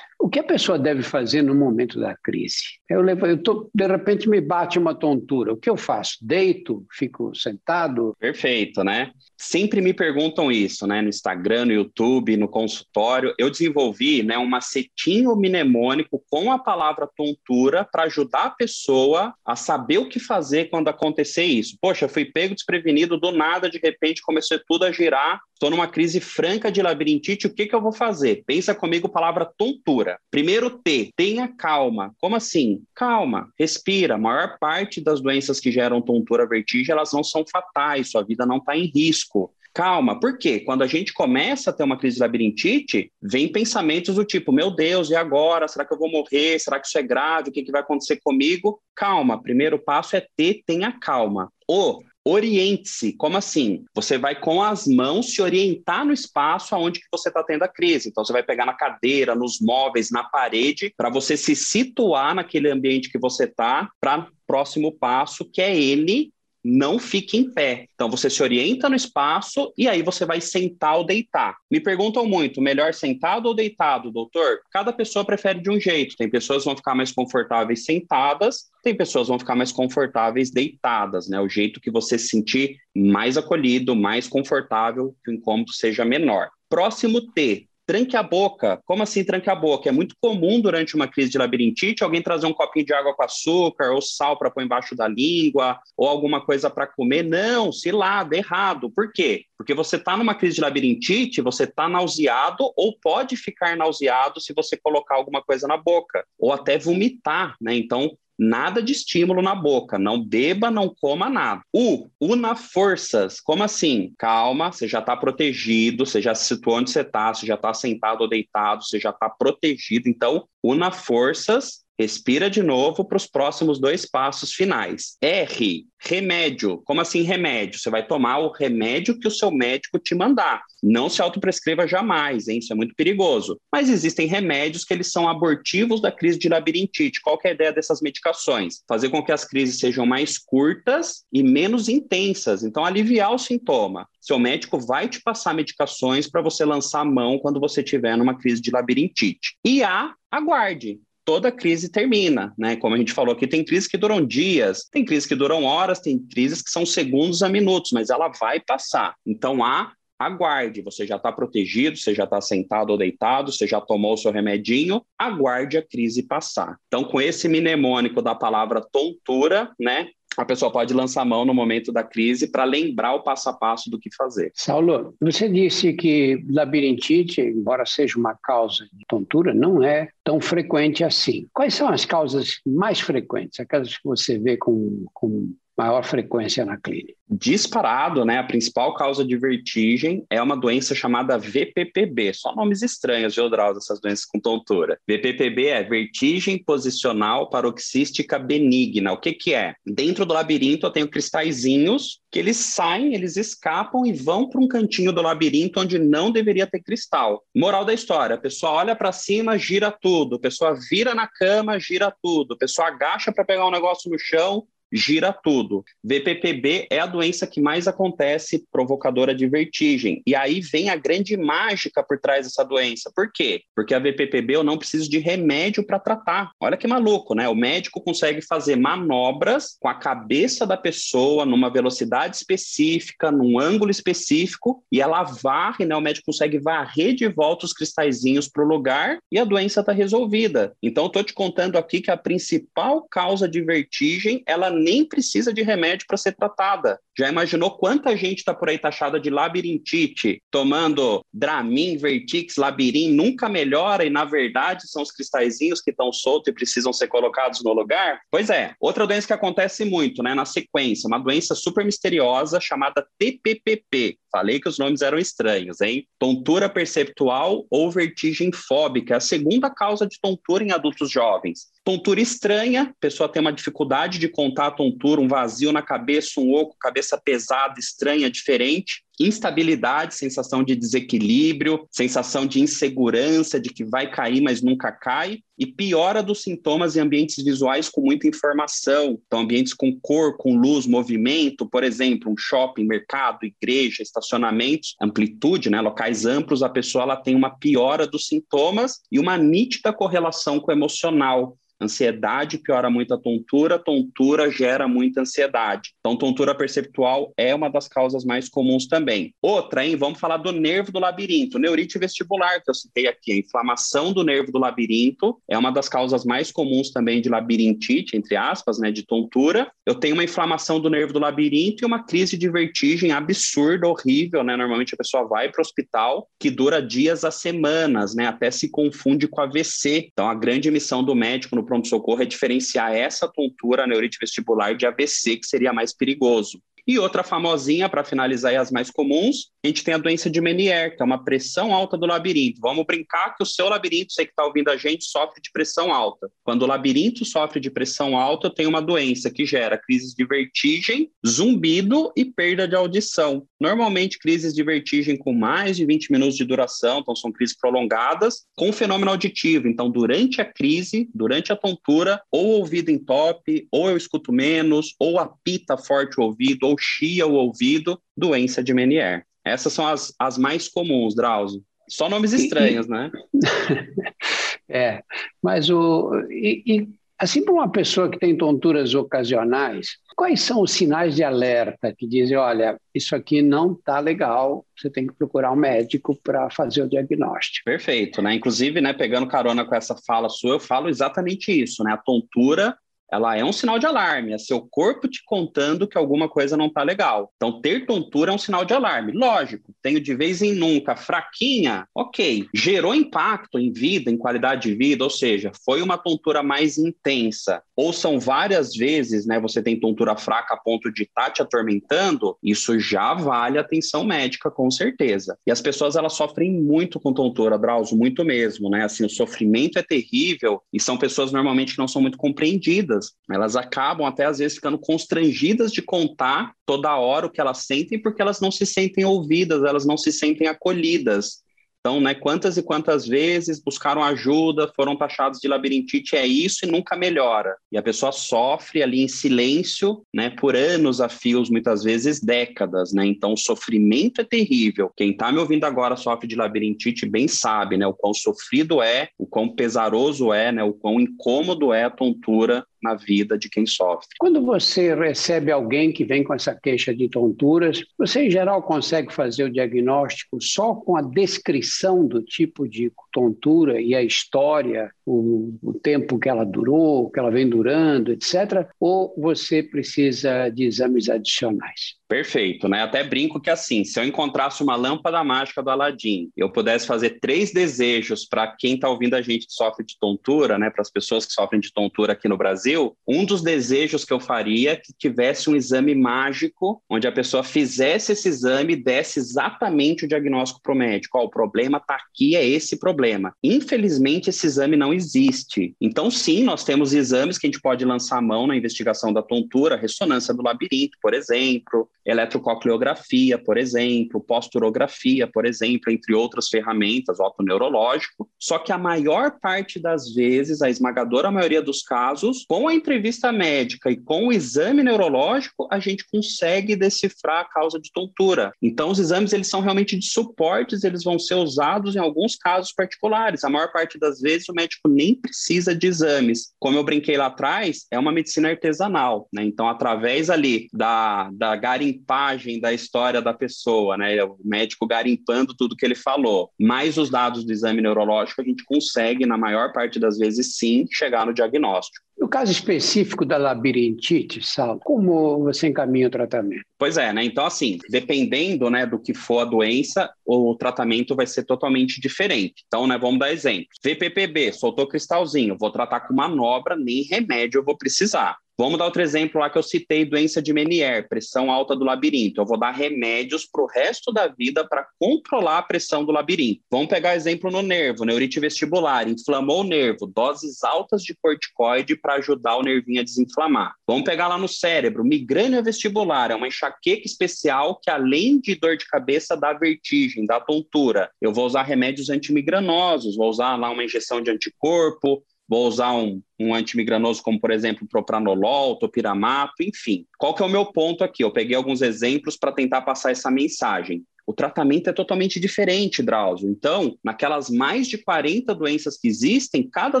o 0.24 0.28
que 0.30 0.38
a 0.38 0.44
pessoa 0.44 0.78
deve 0.78 1.02
fazer 1.02 1.42
no 1.42 1.54
momento 1.54 2.00
da 2.00 2.16
crise? 2.16 2.78
Eu, 2.88 3.02
levo, 3.02 3.26
eu 3.26 3.42
tô, 3.42 3.68
de 3.74 3.86
repente 3.86 4.26
me 4.26 4.40
bate 4.40 4.78
uma 4.78 4.94
tontura, 4.94 5.52
o 5.52 5.56
que 5.56 5.68
eu 5.68 5.76
faço? 5.76 6.16
Deito, 6.22 6.63
fico 6.92 7.34
sentado? 7.34 8.16
Perfeito, 8.18 8.82
né? 8.82 9.12
Sempre 9.36 9.80
me 9.80 9.92
perguntam 9.92 10.50
isso, 10.50 10.86
né? 10.86 11.02
No 11.02 11.08
Instagram, 11.08 11.66
no 11.66 11.72
YouTube, 11.72 12.36
no 12.36 12.48
consultório. 12.48 13.34
Eu 13.38 13.50
desenvolvi 13.50 14.22
né, 14.22 14.38
um 14.38 14.46
macetinho 14.46 15.34
mnemônico 15.36 16.22
com 16.30 16.52
a 16.52 16.58
palavra 16.58 17.08
tontura 17.16 17.84
para 17.84 18.04
ajudar 18.04 18.44
a 18.44 18.50
pessoa 18.50 19.34
a 19.44 19.56
saber 19.56 19.98
o 19.98 20.08
que 20.08 20.18
fazer 20.18 20.70
quando 20.70 20.88
acontecer 20.88 21.44
isso. 21.44 21.76
Poxa, 21.80 22.08
fui 22.08 22.24
pego 22.24 22.54
desprevenido 22.54 23.18
do 23.18 23.32
nada, 23.32 23.68
de 23.68 23.78
repente 23.78 24.22
começou 24.22 24.58
tudo 24.66 24.84
a 24.84 24.92
girar, 24.92 25.40
estou 25.54 25.70
numa 25.70 25.88
crise 25.88 26.20
franca 26.20 26.70
de 26.70 26.82
labirintite, 26.82 27.46
o 27.46 27.54
que, 27.54 27.66
que 27.66 27.74
eu 27.74 27.80
vou 27.80 27.92
fazer? 27.92 28.42
Pensa 28.46 28.74
comigo 28.74 29.08
palavra 29.08 29.50
tontura. 29.56 30.18
Primeiro 30.30 30.70
T, 30.70 31.10
tenha 31.16 31.48
calma. 31.48 32.12
Como 32.20 32.36
assim? 32.36 32.82
Calma, 32.94 33.48
respira. 33.58 34.14
A 34.14 34.18
maior 34.18 34.58
parte 34.58 35.00
das 35.00 35.20
doenças 35.20 35.60
que 35.60 35.72
geram 35.72 36.02
tontura, 36.02 36.46
vertigem, 36.46 36.92
elas 36.92 37.12
não 37.12 37.24
são 37.24 37.44
fatais, 37.50 38.10
sua 38.10 38.22
vida 38.22 38.44
não 38.44 38.58
está 38.58 38.76
em 38.76 38.90
risco. 38.94 39.52
Calma, 39.74 40.20
por 40.20 40.38
quê? 40.38 40.60
Quando 40.60 40.82
a 40.82 40.86
gente 40.86 41.12
começa 41.12 41.70
a 41.70 41.72
ter 41.72 41.82
uma 41.82 41.98
crise 41.98 42.14
de 42.14 42.22
labirintite, 42.22 43.10
vem 43.20 43.50
pensamentos 43.50 44.14
do 44.14 44.24
tipo: 44.24 44.52
meu 44.52 44.70
Deus, 44.70 45.10
e 45.10 45.16
agora? 45.16 45.66
Será 45.66 45.84
que 45.84 45.92
eu 45.92 45.98
vou 45.98 46.08
morrer? 46.08 46.60
Será 46.60 46.78
que 46.78 46.86
isso 46.86 46.96
é 46.96 47.02
grave? 47.02 47.50
O 47.50 47.52
que, 47.52 47.64
que 47.64 47.72
vai 47.72 47.80
acontecer 47.80 48.20
comigo? 48.22 48.80
Calma, 48.94 49.42
primeiro 49.42 49.76
passo 49.76 50.14
é 50.14 50.24
ter, 50.36 50.62
tenha 50.64 50.92
calma. 50.92 51.52
Ou 51.66 52.00
oriente-se. 52.24 53.12
Como 53.12 53.36
assim? 53.36 53.84
Você 53.94 54.16
vai 54.16 54.38
com 54.38 54.62
as 54.62 54.86
mãos 54.86 55.34
se 55.34 55.42
orientar 55.42 56.04
no 56.04 56.12
espaço 56.12 56.74
aonde 56.74 57.00
que 57.00 57.06
você 57.12 57.28
está 57.28 57.42
tendo 57.42 57.62
a 57.62 57.68
crise. 57.68 58.08
Então 58.08 58.24
você 58.24 58.32
vai 58.32 58.42
pegar 58.42 58.64
na 58.64 58.72
cadeira, 58.72 59.34
nos 59.34 59.60
móveis, 59.60 60.10
na 60.10 60.24
parede, 60.24 60.92
para 60.96 61.10
você 61.10 61.36
se 61.36 61.54
situar 61.54 62.34
naquele 62.34 62.70
ambiente 62.70 63.10
que 63.10 63.18
você 63.18 63.44
está, 63.44 63.90
para 64.00 64.28
próximo 64.46 64.92
passo, 64.92 65.44
que 65.44 65.60
é 65.60 65.76
ele 65.76 66.33
não 66.64 66.98
fique 66.98 67.36
em 67.36 67.52
pé. 67.52 67.86
Então 67.94 68.08
você 68.08 68.30
se 68.30 68.42
orienta 68.42 68.88
no 68.88 68.96
espaço 68.96 69.72
e 69.76 69.86
aí 69.86 70.02
você 70.02 70.24
vai 70.24 70.40
sentar 70.40 70.96
ou 70.96 71.04
deitar. 71.04 71.56
Me 71.70 71.78
perguntam 71.78 72.26
muito, 72.26 72.62
melhor 72.62 72.94
sentado 72.94 73.46
ou 73.46 73.54
deitado, 73.54 74.10
doutor? 74.10 74.60
Cada 74.70 74.92
pessoa 74.92 75.24
prefere 75.24 75.60
de 75.60 75.70
um 75.70 75.78
jeito. 75.78 76.16
Tem 76.16 76.30
pessoas 76.30 76.62
que 76.62 76.68
vão 76.68 76.76
ficar 76.76 76.94
mais 76.94 77.12
confortáveis 77.12 77.84
sentadas, 77.84 78.70
tem 78.82 78.96
pessoas 78.96 79.26
que 79.26 79.30
vão 79.30 79.38
ficar 79.38 79.54
mais 79.54 79.70
confortáveis 79.70 80.50
deitadas, 80.50 81.28
né? 81.28 81.38
O 81.40 81.48
jeito 81.48 81.80
que 81.80 81.90
você 81.90 82.18
se 82.18 82.28
sentir 82.28 82.78
mais 82.96 83.36
acolhido, 83.36 83.94
mais 83.94 84.26
confortável, 84.26 85.14
que 85.24 85.30
o 85.30 85.34
incômodo 85.34 85.72
seja 85.72 86.04
menor. 86.04 86.48
Próximo 86.68 87.20
T, 87.32 87.68
tranque 87.86 88.16
a 88.16 88.22
boca. 88.22 88.80
Como 88.84 89.02
assim 89.02 89.24
tranque 89.24 89.50
a 89.50 89.54
boca? 89.54 89.88
É 89.88 89.92
muito 89.92 90.14
comum 90.20 90.60
durante 90.60 90.94
uma 90.94 91.08
crise 91.08 91.30
de 91.30 91.38
labirintite 91.38 92.02
alguém 92.02 92.22
trazer 92.22 92.46
um 92.46 92.52
copinho 92.52 92.86
de 92.86 92.94
água 92.94 93.14
com 93.14 93.22
açúcar 93.22 93.92
ou 93.92 94.00
sal 94.00 94.38
para 94.38 94.50
pôr 94.50 94.62
embaixo 94.62 94.96
da 94.96 95.08
língua 95.08 95.78
ou 95.96 96.08
alguma 96.08 96.44
coisa 96.44 96.70
para 96.70 96.86
comer. 96.86 97.22
Não, 97.22 97.72
cilada, 97.72 98.36
errado. 98.36 98.90
Por 98.90 99.12
quê? 99.12 99.44
Porque 99.56 99.74
você 99.74 99.96
está 99.96 100.16
numa 100.16 100.34
crise 100.34 100.56
de 100.56 100.60
labirintite, 100.60 101.40
você 101.40 101.64
está 101.64 101.88
nauseado 101.88 102.72
ou 102.76 102.98
pode 102.98 103.36
ficar 103.36 103.76
nauseado 103.76 104.40
se 104.40 104.52
você 104.54 104.76
colocar 104.76 105.16
alguma 105.16 105.42
coisa 105.42 105.66
na 105.66 105.76
boca 105.76 106.24
ou 106.38 106.52
até 106.52 106.78
vomitar, 106.78 107.56
né? 107.60 107.74
Então, 107.74 108.16
nada 108.38 108.82
de 108.82 108.92
estímulo 108.92 109.42
na 109.42 109.54
boca, 109.54 109.98
não 109.98 110.22
beba, 110.22 110.70
não 110.70 110.88
coma 110.88 111.28
nada. 111.28 111.62
U, 111.72 112.08
una 112.20 112.56
forças, 112.56 113.40
como 113.40 113.62
assim? 113.62 114.12
Calma, 114.18 114.72
você 114.72 114.88
já 114.88 114.98
está 114.98 115.16
protegido, 115.16 116.04
você 116.04 116.20
já 116.20 116.34
se 116.34 116.46
situou 116.46 116.78
onde 116.78 116.90
você 116.90 117.00
está, 117.00 117.32
você 117.32 117.46
já 117.46 117.54
está 117.54 117.72
sentado 117.72 118.22
ou 118.22 118.28
deitado, 118.28 118.84
você 118.84 118.98
já 118.98 119.10
está 119.10 119.28
protegido, 119.28 120.08
então 120.08 120.46
una 120.62 120.90
forças 120.90 121.83
Respira 121.98 122.50
de 122.50 122.60
novo 122.60 123.04
para 123.04 123.16
os 123.16 123.26
próximos 123.26 123.78
dois 123.78 124.04
passos 124.04 124.52
finais. 124.52 125.16
R, 125.20 125.86
remédio. 126.00 126.82
Como 126.84 127.00
assim 127.00 127.22
remédio? 127.22 127.78
Você 127.78 127.88
vai 127.88 128.04
tomar 128.04 128.38
o 128.38 128.50
remédio 128.50 129.18
que 129.18 129.28
o 129.28 129.30
seu 129.30 129.50
médico 129.50 130.00
te 130.00 130.12
mandar. 130.12 130.62
Não 130.82 131.08
se 131.08 131.22
autoprescreva 131.22 131.86
jamais, 131.86 132.48
hein? 132.48 132.58
Isso 132.58 132.72
é 132.72 132.76
muito 132.76 132.96
perigoso. 132.96 133.60
Mas 133.72 133.88
existem 133.88 134.26
remédios 134.26 134.84
que 134.84 134.92
eles 134.92 135.12
são 135.12 135.28
abortivos 135.28 136.02
da 136.02 136.10
crise 136.10 136.36
de 136.36 136.48
labirintite. 136.48 137.20
Qual 137.22 137.38
é 137.44 137.50
a 137.50 137.52
ideia 137.52 137.72
dessas 137.72 138.00
medicações? 138.00 138.82
Fazer 138.88 139.08
com 139.08 139.22
que 139.22 139.30
as 139.32 139.44
crises 139.44 139.78
sejam 139.78 140.04
mais 140.04 140.36
curtas 140.36 141.24
e 141.32 141.44
menos 141.44 141.88
intensas. 141.88 142.64
Então, 142.64 142.84
aliviar 142.84 143.32
o 143.32 143.38
sintoma. 143.38 144.08
Seu 144.20 144.38
médico 144.38 144.80
vai 144.80 145.08
te 145.08 145.22
passar 145.22 145.54
medicações 145.54 146.28
para 146.28 146.42
você 146.42 146.64
lançar 146.64 147.02
a 147.02 147.04
mão 147.04 147.38
quando 147.38 147.60
você 147.60 147.84
tiver 147.84 148.16
numa 148.16 148.36
crise 148.36 148.60
de 148.60 148.72
labirintite. 148.72 149.56
E 149.64 149.84
A, 149.84 150.12
aguarde 150.28 150.98
toda 151.24 151.50
crise 151.50 151.90
termina, 151.90 152.52
né? 152.56 152.76
Como 152.76 152.94
a 152.94 152.98
gente 152.98 153.12
falou 153.12 153.32
aqui, 153.32 153.46
tem 153.46 153.64
crises 153.64 153.88
que 153.88 153.96
duram 153.96 154.24
dias, 154.24 154.88
tem 154.90 155.04
crises 155.04 155.26
que 155.26 155.34
duram 155.34 155.64
horas, 155.64 156.00
tem 156.00 156.18
crises 156.18 156.62
que 156.62 156.70
são 156.70 156.84
segundos 156.84 157.42
a 157.42 157.48
minutos, 157.48 157.92
mas 157.92 158.10
ela 158.10 158.28
vai 158.28 158.60
passar. 158.60 159.14
Então 159.26 159.64
há 159.64 159.92
aguarde, 160.18 160.80
você 160.80 161.06
já 161.06 161.16
está 161.16 161.32
protegido, 161.32 161.96
você 161.96 162.14
já 162.14 162.24
está 162.24 162.40
sentado 162.40 162.90
ou 162.90 162.98
deitado, 162.98 163.52
você 163.52 163.66
já 163.66 163.80
tomou 163.80 164.14
o 164.14 164.16
seu 164.16 164.30
remedinho, 164.30 165.04
aguarde 165.18 165.76
a 165.76 165.82
crise 165.82 166.22
passar. 166.22 166.78
Então, 166.86 167.04
com 167.04 167.20
esse 167.20 167.48
mnemônico 167.48 168.22
da 168.22 168.34
palavra 168.34 168.80
tontura, 168.80 169.70
né, 169.78 170.08
a 170.36 170.44
pessoa 170.44 170.70
pode 170.70 170.92
lançar 170.94 171.22
a 171.22 171.24
mão 171.24 171.44
no 171.44 171.54
momento 171.54 171.92
da 171.92 172.02
crise 172.02 172.50
para 172.50 172.64
lembrar 172.64 173.14
o 173.14 173.22
passo 173.22 173.48
a 173.48 173.52
passo 173.52 173.90
do 173.90 173.98
que 173.98 174.14
fazer. 174.14 174.52
Saulo, 174.54 175.14
você 175.20 175.48
disse 175.48 175.92
que 175.92 176.44
labirintite, 176.48 177.40
embora 177.40 177.86
seja 177.86 178.18
uma 178.18 178.34
causa 178.42 178.84
de 178.92 179.04
tontura, 179.08 179.54
não 179.54 179.82
é 179.82 180.08
tão 180.22 180.40
frequente 180.40 181.04
assim. 181.04 181.46
Quais 181.52 181.74
são 181.74 181.88
as 181.88 182.04
causas 182.04 182.60
mais 182.66 183.00
frequentes, 183.00 183.60
aquelas 183.60 183.96
que 183.96 184.04
você 184.04 184.38
vê 184.38 184.56
com, 184.56 185.04
com 185.12 185.52
maior 185.76 186.04
frequência 186.04 186.64
na 186.64 186.76
clínica? 186.76 187.14
Disparado, 187.28 188.24
né? 188.24 188.38
A 188.38 188.44
principal 188.44 188.94
causa 188.94 189.24
de 189.24 189.36
vertigem 189.36 190.24
é 190.30 190.40
uma 190.40 190.56
doença 190.56 190.94
chamada 190.94 191.38
VPPB. 191.38 192.34
Só 192.34 192.54
nomes 192.54 192.82
estranhos, 192.82 193.34
Drauzio, 193.34 193.78
essas 193.78 194.00
doenças 194.00 194.24
com 194.24 194.38
tontura. 194.38 194.98
VPPB 195.08 195.66
é 195.66 195.82
vertigem 195.82 196.62
posicional 196.62 197.48
paroxística 197.48 198.38
benigna. 198.38 199.12
O 199.12 199.18
que 199.18 199.32
que 199.32 199.54
é? 199.54 199.74
Dentro 199.84 200.24
do 200.24 200.34
labirinto 200.34 200.86
eu 200.86 200.90
tenho 200.90 201.08
cristalzinhos 201.08 202.20
que 202.30 202.38
eles 202.38 202.56
saem, 202.56 203.14
eles 203.14 203.36
escapam 203.36 204.04
e 204.04 204.12
vão 204.12 204.48
para 204.48 204.60
um 204.60 204.68
cantinho 204.68 205.12
do 205.12 205.22
labirinto 205.22 205.80
onde 205.80 205.98
não 205.98 206.30
deveria 206.30 206.66
ter 206.66 206.80
cristal. 206.80 207.42
Moral 207.54 207.84
da 207.84 207.94
história: 207.94 208.36
a 208.36 208.40
pessoa 208.40 208.72
olha 208.72 208.94
para 208.96 209.12
cima, 209.12 209.56
gira 209.56 209.90
tudo. 209.90 210.36
A 210.36 210.40
pessoa 210.40 210.76
vira 210.90 211.14
na 211.14 211.26
cama, 211.26 211.78
gira 211.78 212.14
tudo. 212.22 212.54
A 212.54 212.58
pessoa 212.58 212.88
agacha 212.88 213.32
para 213.32 213.44
pegar 213.44 213.66
um 213.66 213.70
negócio 213.70 214.10
no 214.10 214.18
chão, 214.18 214.66
gira 214.94 215.32
tudo. 215.32 215.84
VPPB 216.02 216.86
é 216.88 217.00
a 217.00 217.06
doença 217.06 217.46
que 217.46 217.60
mais 217.60 217.88
acontece 217.88 218.64
provocadora 218.70 219.34
de 219.34 219.48
vertigem. 219.48 220.22
E 220.24 220.34
aí 220.36 220.60
vem 220.60 220.88
a 220.88 220.96
grande 220.96 221.36
mágica 221.36 222.02
por 222.02 222.18
trás 222.20 222.46
dessa 222.46 222.64
doença. 222.64 223.10
Por 223.14 223.30
quê? 223.32 223.62
Porque 223.74 223.92
a 223.92 223.98
VPPB 223.98 224.54
eu 224.54 224.62
não 224.62 224.78
preciso 224.78 225.10
de 225.10 225.18
remédio 225.18 225.84
para 225.84 225.98
tratar. 225.98 226.52
Olha 226.60 226.76
que 226.76 226.86
maluco, 226.86 227.34
né? 227.34 227.48
O 227.48 227.54
médico 227.54 228.00
consegue 228.00 228.40
fazer 228.40 228.76
manobras 228.76 229.76
com 229.80 229.88
a 229.88 229.94
cabeça 229.94 230.66
da 230.66 230.76
pessoa 230.76 231.44
numa 231.44 231.70
velocidade 231.70 232.36
específica, 232.36 233.32
num 233.32 233.58
ângulo 233.58 233.90
específico, 233.90 234.84
e 234.92 235.00
ela 235.00 235.24
varre, 235.24 235.84
né? 235.84 235.96
O 235.96 236.00
médico 236.00 236.26
consegue 236.26 236.58
varrer 236.58 237.14
de 237.14 237.28
volta 237.28 237.66
os 237.66 237.72
cristalzinhos 237.72 238.48
para 238.48 238.64
o 238.64 238.68
lugar 238.68 239.18
e 239.32 239.38
a 239.38 239.44
doença 239.44 239.80
está 239.80 239.92
resolvida. 239.92 240.74
Então, 240.82 241.06
estou 241.06 241.24
te 241.24 241.32
contando 241.32 241.76
aqui 241.76 242.00
que 242.00 242.10
a 242.10 242.16
principal 242.16 243.06
causa 243.10 243.48
de 243.48 243.60
vertigem, 243.60 244.42
ela 244.46 244.70
nem 244.84 245.04
precisa 245.04 245.52
de 245.52 245.62
remédio 245.62 246.06
para 246.06 246.18
ser 246.18 246.32
tratada. 246.32 247.00
Já 247.18 247.28
imaginou 247.28 247.70
quanta 247.78 248.14
gente 248.16 248.38
está 248.38 248.52
por 248.52 248.68
aí 248.68 248.78
taxada 248.78 249.18
de 249.18 249.30
labirintite, 249.30 250.42
tomando 250.50 251.24
Dramin, 251.32 251.96
Vertix, 251.96 252.56
Labirin, 252.56 253.12
nunca 253.12 253.48
melhora 253.48 254.04
e 254.04 254.10
na 254.10 254.24
verdade 254.24 254.86
são 254.86 255.02
os 255.02 255.10
cristalzinhos 255.10 255.80
que 255.80 255.90
estão 255.90 256.12
soltos 256.12 256.48
e 256.48 256.54
precisam 256.54 256.92
ser 256.92 257.08
colocados 257.08 257.62
no 257.64 257.72
lugar? 257.72 258.20
Pois 258.30 258.50
é, 258.50 258.74
outra 258.78 259.06
doença 259.06 259.26
que 259.26 259.32
acontece 259.32 259.84
muito, 259.84 260.22
né, 260.22 260.34
na 260.34 260.44
sequência, 260.44 261.08
uma 261.08 261.18
doença 261.18 261.54
super 261.54 261.84
misteriosa 261.84 262.60
chamada 262.60 263.06
TPPP. 263.18 264.18
Falei 264.30 264.60
que 264.60 264.68
os 264.68 264.78
nomes 264.78 265.00
eram 265.00 265.16
estranhos, 265.16 265.80
hein? 265.80 266.08
Tontura 266.18 266.68
perceptual 266.68 267.64
ou 267.70 267.90
vertigem 267.90 268.50
fóbica, 268.52 269.16
a 269.16 269.20
segunda 269.20 269.70
causa 269.70 270.06
de 270.06 270.18
tontura 270.20 270.64
em 270.64 270.72
adultos 270.72 271.08
jovens. 271.08 271.73
Tontura 271.84 272.20
estranha, 272.20 272.84
a 272.84 272.94
pessoa 272.98 273.28
tem 273.28 273.40
uma 273.40 273.52
dificuldade 273.52 274.18
de 274.18 274.28
contar 274.28 274.68
a 274.68 274.70
tontura, 274.70 275.20
um 275.20 275.28
vazio 275.28 275.70
na 275.70 275.82
cabeça, 275.82 276.40
um 276.40 276.52
oco, 276.52 276.76
cabeça 276.80 277.20
pesada, 277.22 277.78
estranha, 277.78 278.30
diferente 278.30 279.03
instabilidade, 279.20 280.14
sensação 280.14 280.62
de 280.64 280.74
desequilíbrio, 280.74 281.86
sensação 281.90 282.46
de 282.46 282.60
insegurança, 282.60 283.60
de 283.60 283.70
que 283.70 283.84
vai 283.84 284.10
cair, 284.10 284.40
mas 284.40 284.62
nunca 284.62 284.90
cai, 284.90 285.40
e 285.58 285.66
piora 285.66 286.22
dos 286.22 286.42
sintomas 286.42 286.96
em 286.96 287.00
ambientes 287.00 287.42
visuais 287.42 287.88
com 287.88 288.00
muita 288.00 288.26
informação. 288.26 289.18
Então, 289.26 289.40
ambientes 289.40 289.72
com 289.72 289.96
cor, 290.00 290.36
com 290.36 290.56
luz, 290.56 290.86
movimento, 290.86 291.68
por 291.68 291.84
exemplo, 291.84 292.32
um 292.32 292.36
shopping, 292.36 292.84
mercado, 292.84 293.44
igreja, 293.44 294.02
estacionamentos, 294.02 294.96
amplitude, 295.00 295.70
né, 295.70 295.80
locais 295.80 296.26
amplos, 296.26 296.62
a 296.62 296.68
pessoa 296.68 297.04
ela 297.04 297.16
tem 297.16 297.34
uma 297.34 297.50
piora 297.50 298.06
dos 298.06 298.26
sintomas 298.26 299.00
e 299.10 299.18
uma 299.18 299.38
nítida 299.38 299.92
correlação 299.92 300.58
com 300.58 300.70
o 300.70 300.74
emocional. 300.74 301.56
Ansiedade 301.80 302.58
piora 302.58 302.90
muito 302.90 303.14
a 303.14 303.18
tontura, 303.18 303.78
tontura 303.78 304.50
gera 304.50 304.88
muita 304.88 305.20
ansiedade. 305.20 305.93
Então, 306.06 306.18
tontura 306.18 306.54
perceptual 306.54 307.32
é 307.34 307.54
uma 307.54 307.70
das 307.70 307.88
causas 307.88 308.26
mais 308.26 308.46
comuns 308.46 308.86
também. 308.86 309.34
Outra, 309.40 309.86
hein? 309.86 309.96
Vamos 309.96 310.20
falar 310.20 310.36
do 310.36 310.52
nervo 310.52 310.92
do 310.92 310.98
labirinto. 310.98 311.58
Neurite 311.58 311.98
vestibular, 311.98 312.60
que 312.60 312.68
eu 312.68 312.74
citei 312.74 313.06
aqui. 313.06 313.32
A 313.32 313.36
inflamação 313.38 314.12
do 314.12 314.22
nervo 314.22 314.52
do 314.52 314.58
labirinto 314.58 315.40
é 315.48 315.56
uma 315.56 315.70
das 315.70 315.88
causas 315.88 316.22
mais 316.26 316.52
comuns 316.52 316.90
também 316.90 317.22
de 317.22 317.30
labirintite, 317.30 318.18
entre 318.18 318.36
aspas, 318.36 318.78
né? 318.78 318.92
De 318.92 319.02
tontura. 319.02 319.72
Eu 319.86 319.94
tenho 319.94 320.12
uma 320.12 320.22
inflamação 320.22 320.78
do 320.78 320.90
nervo 320.90 321.10
do 321.10 321.18
labirinto 321.18 321.82
e 321.82 321.86
uma 321.86 322.04
crise 322.04 322.36
de 322.36 322.50
vertigem 322.50 323.10
absurda, 323.10 323.88
horrível, 323.88 324.44
né? 324.44 324.58
Normalmente 324.58 324.92
a 324.92 324.98
pessoa 324.98 325.26
vai 325.26 325.50
para 325.50 325.60
o 325.60 325.62
hospital, 325.62 326.28
que 326.38 326.50
dura 326.50 326.82
dias 326.82 327.24
a 327.24 327.30
semanas, 327.30 328.14
né? 328.14 328.26
Até 328.26 328.50
se 328.50 328.68
confunde 328.68 329.26
com 329.26 329.40
AVC. 329.40 330.10
Então, 330.12 330.28
a 330.28 330.34
grande 330.34 330.70
missão 330.70 331.02
do 331.02 331.14
médico 331.14 331.56
no 331.56 331.64
pronto-socorro 331.64 332.20
é 332.22 332.26
diferenciar 332.26 332.94
essa 332.94 333.26
tontura 333.26 333.86
neurite 333.86 334.18
vestibular 334.20 334.74
de 334.74 334.84
AVC, 334.84 335.38
que 335.38 335.46
seria 335.46 335.72
mais 335.72 335.93
perigoso. 335.94 336.60
E 336.86 336.98
outra 336.98 337.22
famosinha, 337.22 337.88
para 337.88 338.04
finalizar, 338.04 338.54
as 338.56 338.70
mais 338.70 338.90
comuns, 338.90 339.50
a 339.64 339.68
gente 339.68 339.82
tem 339.82 339.94
a 339.94 339.98
doença 339.98 340.28
de 340.28 340.38
Menier, 340.40 340.94
que 340.94 341.02
é 341.02 341.04
uma 341.04 341.24
pressão 341.24 341.72
alta 341.72 341.96
do 341.96 342.06
labirinto. 342.06 342.60
Vamos 342.60 342.84
brincar 342.84 343.34
que 343.34 343.42
o 343.42 343.46
seu 343.46 343.70
labirinto, 343.70 344.12
você 344.12 344.26
que 344.26 344.32
está 344.32 344.44
ouvindo 344.44 344.68
a 344.68 344.76
gente, 344.76 345.06
sofre 345.06 345.40
de 345.40 345.50
pressão 345.50 345.92
alta. 345.92 346.30
Quando 346.42 346.62
o 346.62 346.66
labirinto 346.66 347.24
sofre 347.24 347.58
de 347.58 347.70
pressão 347.70 348.18
alta, 348.18 348.52
tem 348.54 348.66
uma 348.66 348.82
doença 348.82 349.30
que 349.30 349.46
gera 349.46 349.78
crises 349.78 350.12
de 350.12 350.26
vertigem, 350.26 351.10
zumbido 351.26 352.12
e 352.14 352.26
perda 352.26 352.68
de 352.68 352.76
audição. 352.76 353.46
Normalmente, 353.58 354.18
crises 354.18 354.52
de 354.52 354.62
vertigem 354.62 355.16
com 355.16 355.32
mais 355.32 355.78
de 355.78 355.86
20 355.86 356.12
minutos 356.12 356.36
de 356.36 356.44
duração, 356.44 356.98
então 356.98 357.16
são 357.16 357.32
crises 357.32 357.56
prolongadas, 357.56 358.42
com 358.54 358.70
fenômeno 358.70 359.10
auditivo. 359.10 359.66
Então, 359.66 359.90
durante 359.90 360.42
a 360.42 360.44
crise, 360.44 361.08
durante 361.14 361.50
a 361.50 361.56
tontura, 361.56 362.20
ou 362.30 362.46
o 362.46 362.58
ouvido 362.58 362.90
entope, 362.90 363.66
ou 363.72 363.88
eu 363.88 363.96
escuto 363.96 364.30
menos, 364.30 364.94
ou 364.98 365.18
apita 365.18 365.78
forte 365.78 366.20
o 366.20 366.24
ouvido, 366.24 366.66
ou 366.66 366.73
chia 366.78 367.26
o 367.26 367.34
ouvido, 367.34 368.00
doença 368.16 368.62
de 368.62 368.72
Menier. 368.74 369.24
Essas 369.44 369.72
são 369.72 369.86
as, 369.86 370.14
as 370.18 370.38
mais 370.38 370.68
comuns, 370.68 371.14
Drauzio. 371.14 371.62
Só 371.88 372.08
nomes 372.08 372.32
estranhos, 372.32 372.86
e, 372.86 372.90
né? 372.90 373.10
é, 374.68 375.02
mas 375.42 375.68
o. 375.68 376.14
E, 376.30 376.62
e 376.66 376.88
assim, 377.18 377.44
para 377.44 377.52
uma 377.52 377.70
pessoa 377.70 378.10
que 378.10 378.18
tem 378.18 378.36
tonturas 378.36 378.94
ocasionais, 378.94 379.98
quais 380.16 380.40
são 380.40 380.62
os 380.62 380.72
sinais 380.72 381.14
de 381.14 381.22
alerta 381.22 381.94
que 381.96 382.06
dizem: 382.06 382.38
olha, 382.38 382.78
isso 382.94 383.14
aqui 383.14 383.42
não 383.42 383.72
está 383.72 384.00
legal, 384.00 384.64
você 384.76 384.88
tem 384.88 385.06
que 385.06 385.14
procurar 385.14 385.52
um 385.52 385.56
médico 385.56 386.16
para 386.22 386.48
fazer 386.48 386.82
o 386.82 386.88
diagnóstico? 386.88 387.66
Perfeito, 387.66 388.22
né? 388.22 388.34
Inclusive, 388.34 388.80
né, 388.80 388.94
pegando 388.94 389.28
carona 389.28 389.64
com 389.64 389.74
essa 389.74 389.94
fala 390.06 390.30
sua, 390.30 390.54
eu 390.54 390.60
falo 390.60 390.88
exatamente 390.88 391.52
isso, 391.52 391.84
né? 391.84 391.92
A 391.92 391.98
tontura 391.98 392.74
ela 393.14 393.36
é 393.36 393.44
um 393.44 393.52
sinal 393.52 393.78
de 393.78 393.86
alarme, 393.86 394.32
é 394.32 394.38
seu 394.38 394.60
corpo 394.60 395.06
te 395.06 395.22
contando 395.24 395.86
que 395.86 395.96
alguma 395.96 396.28
coisa 396.28 396.56
não 396.56 396.66
está 396.66 396.82
legal. 396.82 397.32
Então, 397.36 397.60
ter 397.60 397.86
tontura 397.86 398.32
é 398.32 398.34
um 398.34 398.38
sinal 398.38 398.64
de 398.64 398.74
alarme. 398.74 399.12
Lógico, 399.12 399.72
tenho 399.80 400.00
de 400.00 400.14
vez 400.16 400.42
em 400.42 400.52
nunca, 400.54 400.96
fraquinha, 400.96 401.86
ok. 401.94 402.46
Gerou 402.52 402.92
impacto 402.92 403.56
em 403.58 403.72
vida, 403.72 404.10
em 404.10 404.16
qualidade 404.16 404.68
de 404.68 404.74
vida, 404.74 405.04
ou 405.04 405.10
seja, 405.10 405.52
foi 405.64 405.80
uma 405.80 405.96
tontura 405.96 406.42
mais 406.42 406.76
intensa, 406.76 407.62
ou 407.76 407.92
são 407.92 408.18
várias 408.18 408.74
vezes, 408.74 409.26
né, 409.26 409.38
você 409.38 409.62
tem 409.62 409.78
tontura 409.78 410.16
fraca 410.16 410.54
a 410.54 410.56
ponto 410.56 410.92
de 410.92 411.04
estar 411.04 411.26
tá 411.26 411.30
te 411.30 411.42
atormentando, 411.42 412.36
isso 412.42 412.78
já 412.80 413.14
vale 413.14 413.58
atenção 413.58 414.02
médica, 414.02 414.50
com 414.50 414.70
certeza. 414.70 415.38
E 415.46 415.52
as 415.52 415.60
pessoas, 415.60 415.94
elas 415.94 416.14
sofrem 416.14 416.52
muito 416.52 416.98
com 416.98 417.12
tontura, 417.12 417.58
Drauzio, 417.58 417.96
muito 417.96 418.24
mesmo, 418.24 418.68
né? 418.68 418.84
Assim, 418.84 419.04
o 419.04 419.10
sofrimento 419.10 419.78
é 419.78 419.82
terrível 419.82 420.60
e 420.72 420.80
são 420.80 420.96
pessoas 420.96 421.30
normalmente 421.30 421.74
que 421.74 421.78
não 421.78 421.88
são 421.88 422.02
muito 422.02 422.18
compreendidas. 422.18 423.03
Elas 423.30 423.56
acabam 423.56 424.06
até 424.06 424.24
às 424.24 424.38
vezes 424.38 424.56
ficando 424.56 424.78
constrangidas 424.78 425.72
de 425.72 425.82
contar 425.82 426.52
toda 426.66 426.96
hora 426.96 427.26
o 427.26 427.30
que 427.30 427.40
elas 427.40 427.58
sentem 427.58 428.00
porque 428.00 428.22
elas 428.22 428.40
não 428.40 428.50
se 428.50 428.66
sentem 428.66 429.04
ouvidas, 429.04 429.62
elas 429.62 429.84
não 429.84 429.96
se 429.96 430.12
sentem 430.12 430.46
acolhidas. 430.46 431.44
Então, 431.86 432.00
né, 432.00 432.14
quantas 432.14 432.56
e 432.56 432.62
quantas 432.62 433.06
vezes 433.06 433.62
buscaram 433.62 434.02
ajuda, 434.02 434.72
foram 434.74 434.96
taxados 434.96 435.38
de 435.38 435.46
labirintite, 435.46 436.16
é 436.16 436.26
isso 436.26 436.64
e 436.64 436.66
nunca 436.66 436.96
melhora. 436.96 437.54
E 437.70 437.76
a 437.76 437.82
pessoa 437.82 438.10
sofre 438.10 438.82
ali 438.82 439.02
em 439.02 439.08
silêncio, 439.08 440.02
né, 440.12 440.30
por 440.30 440.56
anos 440.56 441.02
a 441.02 441.10
fios, 441.10 441.50
muitas 441.50 441.84
vezes 441.84 442.22
décadas, 442.22 442.94
né? 442.94 443.04
Então, 443.04 443.34
o 443.34 443.36
sofrimento 443.36 444.22
é 444.22 444.24
terrível. 444.24 444.90
Quem 444.96 445.10
está 445.10 445.30
me 445.30 445.38
ouvindo 445.38 445.64
agora 445.64 445.94
sofre 445.94 446.26
de 446.26 446.36
labirintite 446.36 447.04
bem 447.04 447.28
sabe, 447.28 447.76
né, 447.76 447.86
o 447.86 447.92
quão 447.92 448.14
sofrido 448.14 448.80
é, 448.80 449.10
o 449.18 449.26
quão 449.26 449.46
pesaroso 449.46 450.32
é, 450.32 450.50
né, 450.50 450.64
o 450.64 450.72
quão 450.72 450.98
incômodo 450.98 451.70
é 451.70 451.84
a 451.84 451.90
tontura 451.90 452.64
na 452.84 452.94
vida 452.94 453.38
de 453.38 453.48
quem 453.48 453.64
sofre. 453.64 454.08
Quando 454.18 454.44
você 454.44 454.94
recebe 454.94 455.50
alguém 455.50 455.90
que 455.90 456.04
vem 456.04 456.22
com 456.22 456.34
essa 456.34 456.54
queixa 456.54 456.94
de 456.94 457.08
tonturas, 457.08 457.82
você 457.98 458.26
em 458.26 458.30
geral 458.30 458.62
consegue 458.62 459.12
fazer 459.12 459.44
o 459.44 459.50
diagnóstico 459.50 460.36
só 460.40 460.74
com 460.74 460.96
a 460.96 461.02
descrição 461.02 462.06
do 462.06 462.22
tipo 462.22 462.68
de 462.68 462.92
tontura 463.10 463.80
e 463.80 463.94
a 463.94 464.02
história, 464.02 464.90
o, 465.06 465.54
o 465.62 465.72
tempo 465.72 466.18
que 466.18 466.28
ela 466.28 466.44
durou, 466.44 467.10
que 467.10 467.18
ela 467.18 467.30
vem 467.30 467.48
durando, 467.48 468.12
etc. 468.12 468.68
Ou 468.78 469.14
você 469.16 469.62
precisa 469.62 470.50
de 470.50 470.64
exames 470.64 471.08
adicionais? 471.08 471.96
Perfeito, 472.06 472.68
né? 472.68 472.82
Até 472.82 473.02
brinco 473.02 473.40
que 473.40 473.48
assim, 473.48 473.82
se 473.82 473.98
eu 473.98 474.04
encontrasse 474.04 474.62
uma 474.62 474.76
lâmpada 474.76 475.24
mágica 475.24 475.62
do 475.62 475.70
Aladim, 475.70 476.30
eu 476.36 476.52
pudesse 476.52 476.86
fazer 476.86 477.18
três 477.18 477.50
desejos 477.50 478.26
para 478.26 478.46
quem 478.46 478.74
está 478.74 478.90
ouvindo 478.90 479.14
a 479.14 479.22
gente 479.22 479.46
que 479.46 479.52
sofre 479.52 479.84
de 479.86 479.98
tontura, 479.98 480.58
né? 480.58 480.68
Para 480.68 480.82
as 480.82 480.90
pessoas 480.90 481.24
que 481.24 481.32
sofrem 481.32 481.60
de 481.60 481.72
tontura 481.72 482.12
aqui 482.12 482.28
no 482.28 482.36
Brasil, 482.36 482.94
um 483.08 483.24
dos 483.24 483.42
desejos 483.42 484.04
que 484.04 484.12
eu 484.12 484.20
faria 484.20 484.72
é 484.72 484.76
que 484.76 484.92
tivesse 484.92 485.48
um 485.48 485.56
exame 485.56 485.94
mágico, 485.94 486.82
onde 486.90 487.06
a 487.06 487.12
pessoa 487.12 487.42
fizesse 487.42 488.12
esse 488.12 488.28
exame 488.28 488.74
e 488.74 488.76
desse 488.76 489.18
exatamente 489.18 490.04
o 490.04 490.08
diagnóstico 490.08 490.60
para 490.62 490.74
o 490.74 490.76
médico. 490.76 491.18
Ó, 491.18 491.24
o 491.24 491.30
problema 491.30 491.78
está 491.78 491.94
aqui, 491.94 492.36
é 492.36 492.46
esse 492.46 492.78
problema. 492.78 493.34
Infelizmente, 493.42 494.28
esse 494.28 494.46
exame 494.46 494.76
não 494.76 494.92
existe. 494.92 495.74
Então, 495.80 496.10
sim, 496.10 496.44
nós 496.44 496.64
temos 496.64 496.92
exames 496.92 497.38
que 497.38 497.46
a 497.46 497.50
gente 497.50 497.62
pode 497.62 497.82
lançar 497.82 498.18
a 498.18 498.22
mão 498.22 498.46
na 498.46 498.56
investigação 498.56 499.10
da 499.10 499.22
tontura, 499.22 499.76
ressonância 499.76 500.34
do 500.34 500.42
labirinto, 500.42 500.98
por 501.00 501.14
exemplo 501.14 501.88
eletrococleografia, 502.04 503.38
por 503.38 503.56
exemplo, 503.56 504.20
posturografia, 504.20 505.26
por 505.26 505.46
exemplo, 505.46 505.90
entre 505.90 506.14
outras 506.14 506.48
ferramentas, 506.48 507.18
neurológico. 507.40 508.28
Só 508.38 508.58
que 508.58 508.72
a 508.72 508.78
maior 508.78 509.38
parte 509.40 509.78
das 509.80 510.12
vezes, 510.12 510.60
a 510.60 510.68
esmagadora 510.68 511.30
maioria 511.30 511.62
dos 511.62 511.82
casos, 511.82 512.44
com 512.48 512.68
a 512.68 512.74
entrevista 512.74 513.32
médica 513.32 513.90
e 513.90 513.96
com 513.96 514.28
o 514.28 514.32
exame 514.32 514.82
neurológico, 514.82 515.66
a 515.70 515.78
gente 515.78 516.04
consegue 516.10 516.76
decifrar 516.76 517.40
a 517.40 517.48
causa 517.48 517.80
de 517.80 517.90
tontura. 517.92 518.52
Então, 518.60 518.90
os 518.90 518.98
exames 518.98 519.32
eles 519.32 519.48
são 519.48 519.60
realmente 519.60 519.98
de 519.98 520.06
suportes, 520.06 520.84
eles 520.84 521.02
vão 521.02 521.18
ser 521.18 521.34
usados 521.34 521.96
em 521.96 521.98
alguns 521.98 522.36
casos 522.36 522.72
particulares. 522.72 523.44
A 523.44 523.50
maior 523.50 523.72
parte 523.72 523.98
das 523.98 524.20
vezes, 524.20 524.48
o 524.48 524.54
médico 524.54 524.88
nem 524.88 525.14
precisa 525.14 525.74
de 525.74 525.86
exames. 525.86 526.52
Como 526.58 526.76
eu 526.76 526.84
brinquei 526.84 527.16
lá 527.16 527.26
atrás, 527.26 527.86
é 527.90 527.98
uma 527.98 528.12
medicina 528.12 528.50
artesanal, 528.50 529.28
né? 529.32 529.44
Então, 529.44 529.68
através 529.68 530.28
ali 530.28 530.68
da, 530.72 531.30
da 531.32 531.56
garimpa 531.56 531.93
garimpagem 531.94 532.60
da 532.60 532.72
história 532.72 533.22
da 533.22 533.32
pessoa, 533.32 533.96
né? 533.96 534.22
O 534.24 534.36
médico 534.44 534.86
garimpando 534.86 535.54
tudo 535.54 535.76
que 535.76 535.84
ele 535.84 535.94
falou. 535.94 536.50
Mais 536.58 536.98
os 536.98 537.10
dados 537.10 537.44
do 537.44 537.52
exame 537.52 537.80
neurológico, 537.80 538.40
a 538.40 538.44
gente 538.44 538.64
consegue, 538.64 539.24
na 539.24 539.36
maior 539.36 539.72
parte 539.72 539.98
das 539.98 540.18
vezes, 540.18 540.56
sim, 540.56 540.86
chegar 540.90 541.24
no 541.24 541.32
diagnóstico. 541.32 542.04
No 542.16 542.28
caso 542.28 542.52
específico 542.52 543.24
da 543.24 543.36
labirintite, 543.36 544.40
Saulo, 544.40 544.80
como 544.84 545.40
você 545.40 545.66
encaminha 545.66 546.06
o 546.06 546.10
tratamento? 546.10 546.62
Pois 546.78 546.96
é, 546.96 547.12
né? 547.12 547.24
Então, 547.24 547.44
assim, 547.44 547.78
dependendo 547.90 548.70
né, 548.70 548.86
do 548.86 549.00
que 549.00 549.12
for 549.12 549.40
a 549.40 549.44
doença, 549.44 550.10
o 550.24 550.54
tratamento 550.54 551.16
vai 551.16 551.26
ser 551.26 551.44
totalmente 551.44 552.00
diferente. 552.00 552.62
Então, 552.66 552.86
né, 552.86 552.96
vamos 552.96 553.18
dar 553.18 553.32
exemplo. 553.32 553.66
VPPB, 553.82 554.52
soltou 554.52 554.86
cristalzinho, 554.86 555.56
vou 555.58 555.72
tratar 555.72 556.00
com 556.00 556.14
manobra, 556.14 556.76
nem 556.76 557.02
remédio 557.02 557.58
eu 557.58 557.64
vou 557.64 557.76
precisar. 557.76 558.36
Vamos 558.56 558.78
dar 558.78 558.84
outro 558.84 559.02
exemplo 559.02 559.40
lá 559.40 559.50
que 559.50 559.58
eu 559.58 559.64
citei, 559.64 560.04
doença 560.04 560.40
de 560.40 560.52
Menier, 560.52 561.08
pressão 561.08 561.50
alta 561.50 561.74
do 561.74 561.84
labirinto. 561.84 562.40
Eu 562.40 562.46
vou 562.46 562.56
dar 562.56 562.70
remédios 562.70 563.44
para 563.44 563.64
o 563.64 563.66
resto 563.66 564.12
da 564.12 564.28
vida 564.28 564.64
para 564.64 564.86
controlar 564.96 565.58
a 565.58 565.62
pressão 565.62 566.04
do 566.04 566.12
labirinto. 566.12 566.60
Vamos 566.70 566.86
pegar 566.86 567.16
exemplo 567.16 567.50
no 567.50 567.62
nervo, 567.62 568.04
neurite 568.04 568.38
vestibular, 568.38 569.08
inflamou 569.08 569.62
o 569.62 569.64
nervo, 569.64 570.06
doses 570.06 570.62
altas 570.62 571.02
de 571.02 571.16
corticoide 571.20 571.96
para 571.96 572.14
ajudar 572.14 572.56
o 572.56 572.62
nervinho 572.62 573.00
a 573.00 573.04
desinflamar. 573.04 573.74
Vamos 573.88 574.04
pegar 574.04 574.28
lá 574.28 574.38
no 574.38 574.46
cérebro, 574.46 575.04
migrânia 575.04 575.60
vestibular, 575.60 576.30
é 576.30 576.36
uma 576.36 576.46
enxaqueca 576.46 577.02
especial 577.04 577.80
que 577.82 577.90
além 577.90 578.38
de 578.38 578.54
dor 578.54 578.76
de 578.76 578.86
cabeça 578.86 579.36
dá 579.36 579.52
vertigem, 579.52 580.26
dá 580.26 580.38
tontura. 580.38 581.10
Eu 581.20 581.32
vou 581.32 581.44
usar 581.44 581.64
remédios 581.64 582.08
antimigranosos, 582.08 583.16
vou 583.16 583.28
usar 583.28 583.56
lá 583.56 583.68
uma 583.70 583.82
injeção 583.82 584.20
de 584.20 584.30
anticorpo, 584.30 585.24
vou 585.48 585.66
usar 585.66 585.92
um, 585.92 586.20
um 586.38 586.54
antimigranoso 586.54 587.22
como, 587.22 587.40
por 587.40 587.50
exemplo, 587.50 587.86
propranolol, 587.88 588.78
topiramato, 588.78 589.62
enfim. 589.62 590.06
Qual 590.18 590.34
que 590.34 590.42
é 590.42 590.46
o 590.46 590.50
meu 590.50 590.66
ponto 590.66 591.04
aqui? 591.04 591.22
Eu 591.22 591.32
peguei 591.32 591.56
alguns 591.56 591.82
exemplos 591.82 592.36
para 592.36 592.52
tentar 592.52 592.82
passar 592.82 593.10
essa 593.10 593.30
mensagem. 593.30 594.04
O 594.26 594.32
tratamento 594.32 594.88
é 594.88 594.92
totalmente 594.92 595.38
diferente, 595.38 596.02
Drauzio. 596.02 596.48
Então, 596.48 596.96
naquelas 597.04 597.50
mais 597.50 597.86
de 597.86 597.98
40 597.98 598.54
doenças 598.54 598.96
que 598.96 599.06
existem, 599.06 599.68
cada 599.68 600.00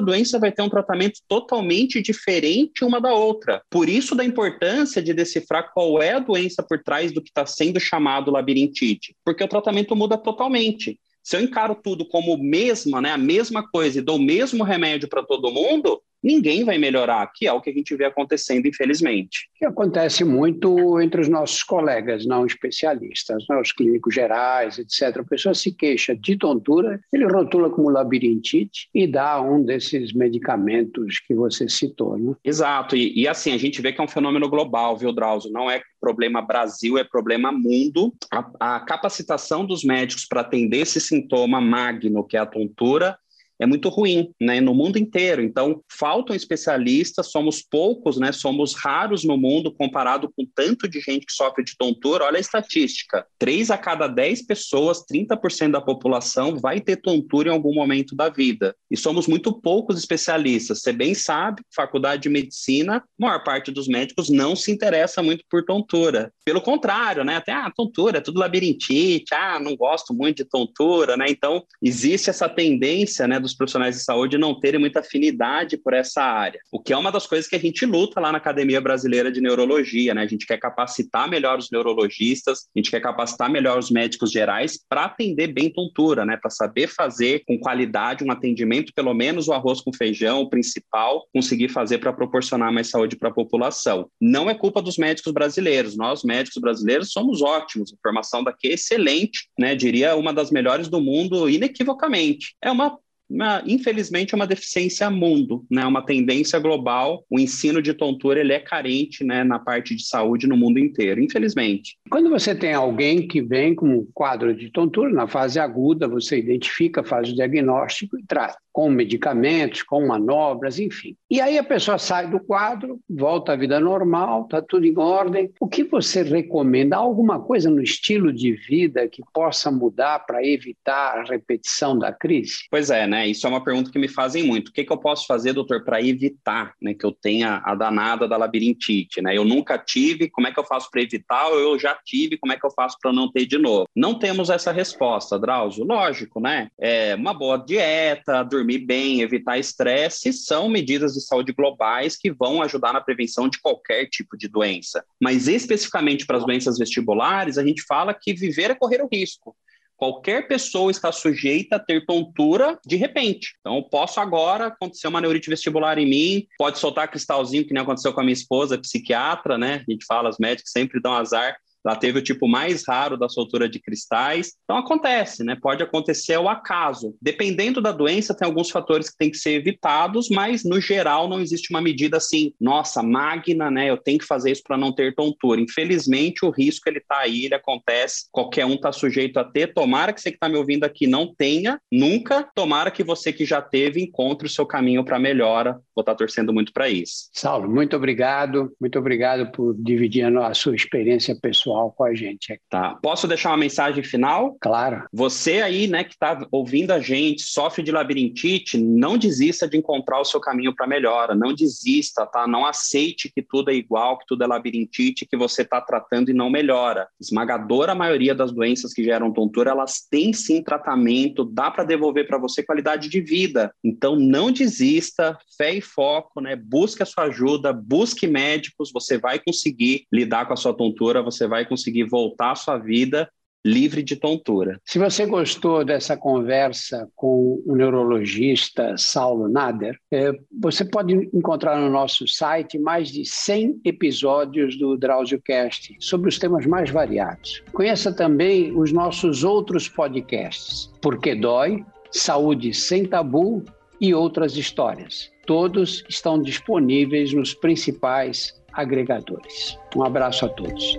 doença 0.00 0.38
vai 0.38 0.50
ter 0.50 0.62
um 0.62 0.68
tratamento 0.68 1.20
totalmente 1.28 2.00
diferente 2.00 2.84
uma 2.84 3.00
da 3.00 3.12
outra. 3.12 3.62
Por 3.70 3.88
isso 3.88 4.14
da 4.14 4.24
importância 4.24 5.02
de 5.02 5.12
decifrar 5.12 5.72
qual 5.74 6.00
é 6.02 6.12
a 6.12 6.18
doença 6.18 6.62
por 6.62 6.82
trás 6.82 7.12
do 7.12 7.22
que 7.22 7.28
está 7.28 7.44
sendo 7.44 7.78
chamado 7.78 8.30
labirintite, 8.30 9.14
porque 9.24 9.44
o 9.44 9.48
tratamento 9.48 9.94
muda 9.94 10.16
totalmente. 10.16 10.98
Se 11.24 11.36
eu 11.36 11.40
encaro 11.40 11.74
tudo 11.74 12.06
como 12.06 12.36
mesma, 12.36 13.00
né, 13.00 13.10
a 13.10 13.18
mesma 13.18 13.66
coisa 13.66 13.98
e 13.98 14.02
dou 14.02 14.16
o 14.16 14.22
mesmo 14.22 14.62
remédio 14.62 15.08
para 15.08 15.24
todo 15.24 15.50
mundo, 15.50 16.02
ninguém 16.24 16.64
vai 16.64 16.78
melhorar, 16.78 17.30
que 17.34 17.46
é 17.46 17.52
o 17.52 17.60
que 17.60 17.68
a 17.68 17.72
gente 17.72 17.94
vê 17.94 18.06
acontecendo, 18.06 18.66
infelizmente. 18.66 19.50
Que 19.56 19.66
acontece 19.66 20.24
muito 20.24 20.98
entre 21.00 21.20
os 21.20 21.28
nossos 21.28 21.62
colegas 21.62 22.24
não 22.24 22.46
especialistas, 22.46 23.44
né? 23.48 23.60
os 23.60 23.70
clínicos 23.70 24.14
gerais, 24.14 24.78
etc. 24.78 25.18
A 25.18 25.24
pessoa 25.24 25.54
se 25.54 25.70
queixa 25.72 26.16
de 26.16 26.36
tontura, 26.38 26.98
ele 27.12 27.26
rotula 27.26 27.68
como 27.68 27.90
labirintite 27.90 28.88
e 28.94 29.06
dá 29.06 29.40
um 29.40 29.62
desses 29.62 30.14
medicamentos 30.14 31.20
que 31.20 31.34
você 31.34 31.68
citou. 31.68 32.18
Né? 32.18 32.34
Exato, 32.42 32.96
e, 32.96 33.12
e 33.20 33.28
assim, 33.28 33.52
a 33.52 33.58
gente 33.58 33.82
vê 33.82 33.92
que 33.92 34.00
é 34.00 34.04
um 34.04 34.08
fenômeno 34.08 34.48
global, 34.48 34.96
viu, 34.96 35.12
Drauzio? 35.12 35.52
Não 35.52 35.70
é 35.70 35.82
problema 36.00 36.40
Brasil, 36.40 36.96
é 36.98 37.04
problema 37.04 37.52
mundo. 37.52 38.14
A, 38.30 38.76
a 38.76 38.80
capacitação 38.80 39.64
dos 39.64 39.84
médicos 39.84 40.26
para 40.26 40.40
atender 40.40 40.78
esse 40.78 41.00
sintoma 41.00 41.60
magno, 41.60 42.24
que 42.24 42.36
é 42.36 42.40
a 42.40 42.46
tontura, 42.46 43.18
é 43.60 43.66
muito 43.66 43.88
ruim, 43.88 44.30
né, 44.40 44.60
no 44.60 44.74
mundo 44.74 44.98
inteiro. 44.98 45.42
Então, 45.42 45.82
faltam 45.90 46.34
especialistas, 46.34 47.30
somos 47.30 47.62
poucos, 47.62 48.18
né, 48.18 48.32
somos 48.32 48.74
raros 48.74 49.24
no 49.24 49.36
mundo 49.36 49.72
comparado 49.72 50.32
com 50.36 50.46
tanto 50.54 50.88
de 50.88 51.00
gente 51.00 51.26
que 51.26 51.32
sofre 51.32 51.64
de 51.64 51.76
tontura. 51.76 52.24
Olha 52.24 52.38
a 52.38 52.40
estatística: 52.40 53.26
3 53.38 53.70
a 53.70 53.78
cada 53.78 54.06
10 54.06 54.42
pessoas, 54.46 55.04
30% 55.10 55.70
da 55.70 55.80
população 55.80 56.56
vai 56.56 56.80
ter 56.80 56.96
tontura 56.96 57.48
em 57.48 57.52
algum 57.52 57.74
momento 57.74 58.14
da 58.14 58.28
vida. 58.28 58.74
E 58.90 58.96
somos 58.96 59.26
muito 59.26 59.52
poucos 59.52 59.98
especialistas. 59.98 60.80
Você 60.80 60.92
bem 60.92 61.14
sabe, 61.14 61.62
faculdade 61.74 62.22
de 62.22 62.28
medicina, 62.28 62.96
a 62.96 63.02
maior 63.18 63.42
parte 63.42 63.70
dos 63.70 63.88
médicos 63.88 64.30
não 64.30 64.54
se 64.56 64.70
interessa 64.70 65.22
muito 65.22 65.44
por 65.50 65.64
tontura. 65.64 66.32
Pelo 66.44 66.60
contrário, 66.60 67.24
né, 67.24 67.36
até 67.36 67.52
ah, 67.52 67.70
tontura, 67.74 68.18
é 68.18 68.20
tudo 68.20 68.40
labirintite, 68.40 69.34
ah, 69.34 69.58
não 69.60 69.76
gosto 69.76 70.12
muito 70.12 70.38
de 70.38 70.44
tontura, 70.44 71.16
né? 71.16 71.26
Então, 71.28 71.64
existe 71.82 72.30
essa 72.30 72.48
tendência, 72.48 73.26
né, 73.26 73.40
dos 73.44 73.54
profissionais 73.54 73.96
de 73.96 74.02
saúde 74.02 74.36
não 74.36 74.58
terem 74.58 74.80
muita 74.80 75.00
afinidade 75.00 75.76
por 75.76 75.92
essa 75.92 76.22
área, 76.22 76.58
o 76.72 76.80
que 76.80 76.92
é 76.92 76.96
uma 76.96 77.12
das 77.12 77.26
coisas 77.26 77.48
que 77.48 77.54
a 77.54 77.60
gente 77.60 77.86
luta 77.86 78.20
lá 78.20 78.32
na 78.32 78.38
Academia 78.38 78.80
Brasileira 78.80 79.30
de 79.30 79.40
Neurologia, 79.40 80.14
né? 80.14 80.22
A 80.22 80.26
gente 80.26 80.46
quer 80.46 80.58
capacitar 80.58 81.28
melhor 81.28 81.58
os 81.58 81.70
neurologistas, 81.70 82.66
a 82.74 82.78
gente 82.78 82.90
quer 82.90 83.00
capacitar 83.00 83.50
melhor 83.50 83.78
os 83.78 83.90
médicos 83.90 84.32
gerais 84.32 84.78
para 84.88 85.04
atender 85.04 85.48
bem 85.48 85.70
tontura, 85.70 86.24
né? 86.24 86.36
Para 86.36 86.50
saber 86.50 86.88
fazer 86.88 87.44
com 87.46 87.58
qualidade 87.58 88.24
um 88.24 88.30
atendimento, 88.30 88.92
pelo 88.94 89.14
menos 89.14 89.48
o 89.48 89.52
arroz 89.52 89.80
com 89.80 89.92
feijão, 89.92 90.40
o 90.40 90.50
principal, 90.50 91.26
conseguir 91.32 91.68
fazer 91.68 91.98
para 91.98 92.12
proporcionar 92.12 92.72
mais 92.72 92.88
saúde 92.88 93.16
para 93.16 93.28
a 93.28 93.34
população. 93.34 94.08
Não 94.20 94.48
é 94.48 94.54
culpa 94.54 94.80
dos 94.80 94.96
médicos 94.96 95.32
brasileiros, 95.32 95.96
nós 95.96 96.24
médicos 96.24 96.60
brasileiros 96.60 97.12
somos 97.12 97.42
ótimos, 97.42 97.92
a 97.92 97.96
formação 98.02 98.42
daqui 98.42 98.68
é 98.68 98.72
excelente, 98.72 99.48
né? 99.58 99.74
Diria 99.74 100.16
uma 100.16 100.32
das 100.32 100.50
melhores 100.50 100.88
do 100.88 101.00
mundo, 101.00 101.48
inequivocamente. 101.48 102.54
É 102.62 102.70
uma 102.70 102.98
uma, 103.28 103.62
infelizmente, 103.66 104.34
é 104.34 104.36
uma 104.36 104.46
deficiência 104.46 105.10
mundo, 105.10 105.64
né? 105.70 105.84
uma 105.84 106.04
tendência 106.04 106.58
global. 106.58 107.24
O 107.30 107.38
ensino 107.38 107.80
de 107.80 107.94
tontura 107.94 108.40
ele 108.40 108.52
é 108.52 108.60
carente 108.60 109.24
né, 109.24 109.42
na 109.42 109.58
parte 109.58 109.94
de 109.94 110.06
saúde 110.06 110.46
no 110.46 110.56
mundo 110.56 110.78
inteiro, 110.78 111.20
infelizmente. 111.20 111.96
Quando 112.10 112.30
você 112.30 112.54
tem 112.54 112.72
alguém 112.72 113.26
que 113.26 113.42
vem 113.42 113.74
com 113.74 113.88
um 113.88 114.08
quadro 114.12 114.54
de 114.54 114.70
tontura, 114.70 115.10
na 115.10 115.26
fase 115.26 115.58
aguda, 115.58 116.06
você 116.06 116.38
identifica, 116.38 117.02
faz 117.02 117.30
o 117.30 117.34
diagnóstico 117.34 118.18
e 118.18 118.24
trata 118.26 118.63
com 118.74 118.90
medicamentos, 118.90 119.84
com 119.84 120.04
manobras, 120.04 120.80
enfim. 120.80 121.16
E 121.30 121.40
aí 121.40 121.56
a 121.56 121.62
pessoa 121.62 121.96
sai 121.96 122.28
do 122.28 122.40
quadro, 122.40 122.98
volta 123.08 123.52
à 123.52 123.56
vida 123.56 123.78
normal, 123.78 124.42
está 124.42 124.60
tudo 124.60 124.84
em 124.84 124.98
ordem. 124.98 125.52
O 125.60 125.68
que 125.68 125.84
você 125.84 126.24
recomenda? 126.24 126.96
Alguma 126.96 127.40
coisa 127.40 127.70
no 127.70 127.80
estilo 127.80 128.32
de 128.32 128.50
vida 128.50 129.06
que 129.06 129.22
possa 129.32 129.70
mudar 129.70 130.26
para 130.26 130.44
evitar 130.44 131.20
a 131.20 131.22
repetição 131.22 131.96
da 131.96 132.12
crise? 132.12 132.64
Pois 132.68 132.90
é, 132.90 133.06
né? 133.06 133.28
Isso 133.28 133.46
é 133.46 133.50
uma 133.50 133.62
pergunta 133.62 133.92
que 133.92 133.98
me 133.98 134.08
fazem 134.08 134.42
muito. 134.42 134.70
O 134.70 134.72
que, 134.72 134.82
que 134.82 134.92
eu 134.92 134.98
posso 134.98 135.24
fazer, 135.24 135.52
doutor, 135.52 135.84
para 135.84 136.02
evitar 136.02 136.74
né, 136.82 136.94
que 136.94 137.06
eu 137.06 137.12
tenha 137.12 137.62
a 137.64 137.76
danada 137.76 138.26
da 138.26 138.36
labirintite? 138.36 139.22
Né? 139.22 139.38
Eu 139.38 139.44
nunca 139.44 139.78
tive, 139.78 140.28
como 140.28 140.48
é 140.48 140.52
que 140.52 140.58
eu 140.58 140.64
faço 140.64 140.90
para 140.90 141.00
evitar? 141.00 141.46
Ou 141.46 141.60
eu 141.60 141.78
já 141.78 141.96
tive, 142.04 142.36
como 142.36 142.52
é 142.52 142.58
que 142.58 142.66
eu 142.66 142.72
faço 142.72 142.96
para 143.00 143.12
não 143.12 143.30
ter 143.30 143.46
de 143.46 143.56
novo? 143.56 143.86
Não 143.94 144.18
temos 144.18 144.50
essa 144.50 144.72
resposta, 144.72 145.38
Drauzio. 145.38 145.84
Lógico, 145.84 146.40
né? 146.40 146.66
É 146.76 147.14
uma 147.14 147.32
boa 147.32 147.56
dieta, 147.56 148.42
dormir 148.42 148.63
dormir 148.64 148.78
bem, 148.78 149.20
evitar 149.20 149.58
estresse, 149.58 150.32
são 150.32 150.68
medidas 150.68 151.12
de 151.12 151.20
saúde 151.20 151.52
globais 151.52 152.16
que 152.16 152.32
vão 152.32 152.62
ajudar 152.62 152.94
na 152.94 153.00
prevenção 153.00 153.46
de 153.46 153.60
qualquer 153.60 154.06
tipo 154.06 154.38
de 154.38 154.48
doença. 154.48 155.04
Mas 155.20 155.46
especificamente 155.46 156.26
para 156.26 156.38
as 156.38 156.46
doenças 156.46 156.78
vestibulares, 156.78 157.58
a 157.58 157.64
gente 157.64 157.82
fala 157.82 158.14
que 158.14 158.32
viver 158.32 158.70
é 158.70 158.74
correr 158.74 159.02
o 159.02 159.08
risco. 159.12 159.54
Qualquer 159.96 160.48
pessoa 160.48 160.90
está 160.90 161.12
sujeita 161.12 161.76
a 161.76 161.78
ter 161.78 162.04
tontura 162.04 162.78
de 162.84 162.96
repente. 162.96 163.54
Então, 163.60 163.82
posso 163.82 164.18
agora 164.18 164.66
acontecer 164.66 165.06
uma 165.06 165.20
neurite 165.20 165.48
vestibular 165.48 165.98
em 165.98 166.08
mim, 166.08 166.46
pode 166.58 166.78
soltar 166.78 167.08
cristalzinho, 167.08 167.64
que 167.66 167.72
nem 167.72 167.82
aconteceu 167.82 168.12
com 168.12 168.20
a 168.20 168.24
minha 168.24 168.32
esposa, 168.32 168.78
psiquiatra, 168.78 169.56
né? 169.56 169.84
A 169.86 169.90
gente 169.90 170.04
fala, 170.04 170.30
os 170.30 170.38
médicos 170.38 170.72
sempre 170.72 171.00
dão 171.00 171.14
azar 171.14 171.56
ela 171.84 171.96
teve 171.96 172.18
o 172.18 172.22
tipo 172.22 172.48
mais 172.48 172.82
raro 172.86 173.16
da 173.16 173.28
soltura 173.28 173.68
de 173.68 173.78
cristais. 173.78 174.52
Então 174.64 174.78
acontece, 174.78 175.44
né? 175.44 175.56
Pode 175.60 175.82
acontecer 175.82 176.38
o 176.38 176.48
acaso. 176.48 177.14
Dependendo 177.20 177.80
da 177.80 177.92
doença, 177.92 178.34
tem 178.34 178.46
alguns 178.46 178.70
fatores 178.70 179.10
que 179.10 179.18
têm 179.18 179.30
que 179.30 179.36
ser 179.36 179.52
evitados, 179.52 180.28
mas 180.30 180.64
no 180.64 180.80
geral 180.80 181.28
não 181.28 181.40
existe 181.40 181.70
uma 181.70 181.82
medida 181.82 182.16
assim, 182.16 182.52
nossa, 182.60 183.02
magna, 183.02 183.70
né? 183.70 183.90
Eu 183.90 183.98
tenho 183.98 184.18
que 184.18 184.24
fazer 184.24 184.52
isso 184.52 184.62
para 184.66 184.78
não 184.78 184.92
ter 184.92 185.14
tontura. 185.14 185.60
Infelizmente, 185.60 186.44
o 186.44 186.50
risco 186.50 186.88
ele 186.88 187.00
tá 187.00 187.18
aí, 187.18 187.44
ele 187.44 187.54
acontece. 187.54 188.28
Qualquer 188.32 188.64
um 188.64 188.78
tá 188.78 188.90
sujeito 188.90 189.38
a 189.38 189.44
ter. 189.44 189.74
Tomara 189.74 190.12
que 190.12 190.20
você 190.20 190.30
que 190.30 190.36
está 190.36 190.48
me 190.48 190.56
ouvindo 190.56 190.84
aqui 190.84 191.06
não 191.06 191.34
tenha, 191.34 191.78
nunca. 191.92 192.48
Tomara 192.54 192.90
que 192.90 193.04
você 193.04 193.32
que 193.32 193.44
já 193.44 193.60
teve 193.60 194.00
encontre 194.00 194.46
o 194.46 194.50
seu 194.50 194.64
caminho 194.64 195.04
para 195.04 195.18
melhora. 195.18 195.72
Vou 195.94 196.00
estar 196.00 196.12
tá 196.12 196.18
torcendo 196.18 196.52
muito 196.52 196.72
para 196.72 196.88
isso. 196.88 197.28
Saulo, 197.32 197.68
muito 197.68 197.96
obrigado. 197.96 198.72
Muito 198.80 198.98
obrigado 198.98 199.50
por 199.52 199.74
dividir 199.74 200.24
a 200.24 200.54
sua 200.54 200.74
experiência 200.74 201.36
pessoal 201.40 201.73
pessoal 201.74 201.92
com 201.92 202.04
a 202.04 202.14
gente. 202.14 202.60
Tá. 202.70 202.98
Posso 203.02 203.26
deixar 203.26 203.50
uma 203.50 203.56
mensagem 203.56 204.02
final? 204.04 204.56
Claro. 204.60 205.04
Você 205.12 205.60
aí, 205.60 205.86
né, 205.86 206.04
que 206.04 206.12
está 206.12 206.46
ouvindo 206.50 206.92
a 206.92 207.00
gente, 207.00 207.42
sofre 207.42 207.82
de 207.82 207.90
labirintite, 207.90 208.78
não 208.78 209.18
desista 209.18 209.68
de 209.68 209.76
encontrar 209.76 210.20
o 210.20 210.24
seu 210.24 210.40
caminho 210.40 210.74
para 210.74 210.86
melhora. 210.86 211.34
Não 211.34 211.52
desista, 211.52 212.26
tá? 212.26 212.46
Não 212.46 212.64
aceite 212.64 213.30
que 213.34 213.42
tudo 213.42 213.70
é 213.70 213.74
igual, 213.74 214.18
que 214.18 214.26
tudo 214.26 214.44
é 214.44 214.46
labirintite, 214.46 215.26
que 215.26 215.36
você 215.36 215.62
está 215.62 215.80
tratando 215.80 216.30
e 216.30 216.34
não 216.34 216.48
melhora. 216.48 217.08
Esmagadora 217.20 217.94
maioria 217.94 218.34
das 218.34 218.52
doenças 218.52 218.92
que 218.92 219.02
geram 219.02 219.32
tontura, 219.32 219.70
elas 219.70 220.06
têm 220.08 220.32
sim 220.32 220.62
tratamento, 220.62 221.44
dá 221.44 221.70
para 221.70 221.84
devolver 221.84 222.26
para 222.26 222.38
você 222.38 222.62
qualidade 222.62 223.08
de 223.08 223.20
vida. 223.20 223.74
Então 223.82 224.16
não 224.16 224.50
desista, 224.50 225.36
fé 225.56 225.74
e 225.74 225.80
foco, 225.80 226.40
né? 226.40 226.54
Busque 226.56 227.02
a 227.02 227.06
sua 227.06 227.24
ajuda, 227.24 227.72
busque 227.72 228.26
médicos, 228.26 228.90
você 228.92 229.18
vai 229.18 229.38
conseguir 229.38 230.06
lidar 230.12 230.46
com 230.46 230.52
a 230.52 230.56
sua 230.56 230.74
tontura, 230.74 231.22
você 231.22 231.46
vai 231.46 231.63
vai 231.64 231.68
conseguir 231.68 232.04
voltar 232.04 232.52
à 232.52 232.54
sua 232.54 232.78
vida 232.78 233.28
livre 233.66 234.02
de 234.02 234.14
tontura. 234.14 234.78
Se 234.84 234.98
você 234.98 235.24
gostou 235.24 235.86
dessa 235.86 236.18
conversa 236.18 237.08
com 237.16 237.62
o 237.66 237.74
neurologista 237.74 238.94
Saulo 238.98 239.48
Nader, 239.48 239.98
é, 240.12 240.32
você 240.60 240.84
pode 240.84 241.14
encontrar 241.32 241.80
no 241.80 241.88
nosso 241.88 242.28
site 242.28 242.78
mais 242.78 243.08
de 243.08 243.24
100 243.24 243.80
episódios 243.86 244.78
do 244.78 244.98
DrauzioCast 244.98 245.96
sobre 245.98 246.28
os 246.28 246.38
temas 246.38 246.66
mais 246.66 246.90
variados. 246.90 247.62
Conheça 247.72 248.12
também 248.12 248.70
os 248.76 248.92
nossos 248.92 249.44
outros 249.44 249.88
podcasts, 249.88 250.92
Porque 251.00 251.34
Dói, 251.34 251.82
Saúde 252.10 252.74
Sem 252.74 253.06
Tabu 253.06 253.64
e 253.98 254.12
outras 254.12 254.58
histórias. 254.58 255.30
Todos 255.46 256.04
estão 256.06 256.40
disponíveis 256.40 257.32
nos 257.32 257.54
principais 257.54 258.54
agregadores. 258.74 259.78
Um 259.96 260.02
abraço 260.02 260.44
a 260.44 260.48
todos. 260.50 260.98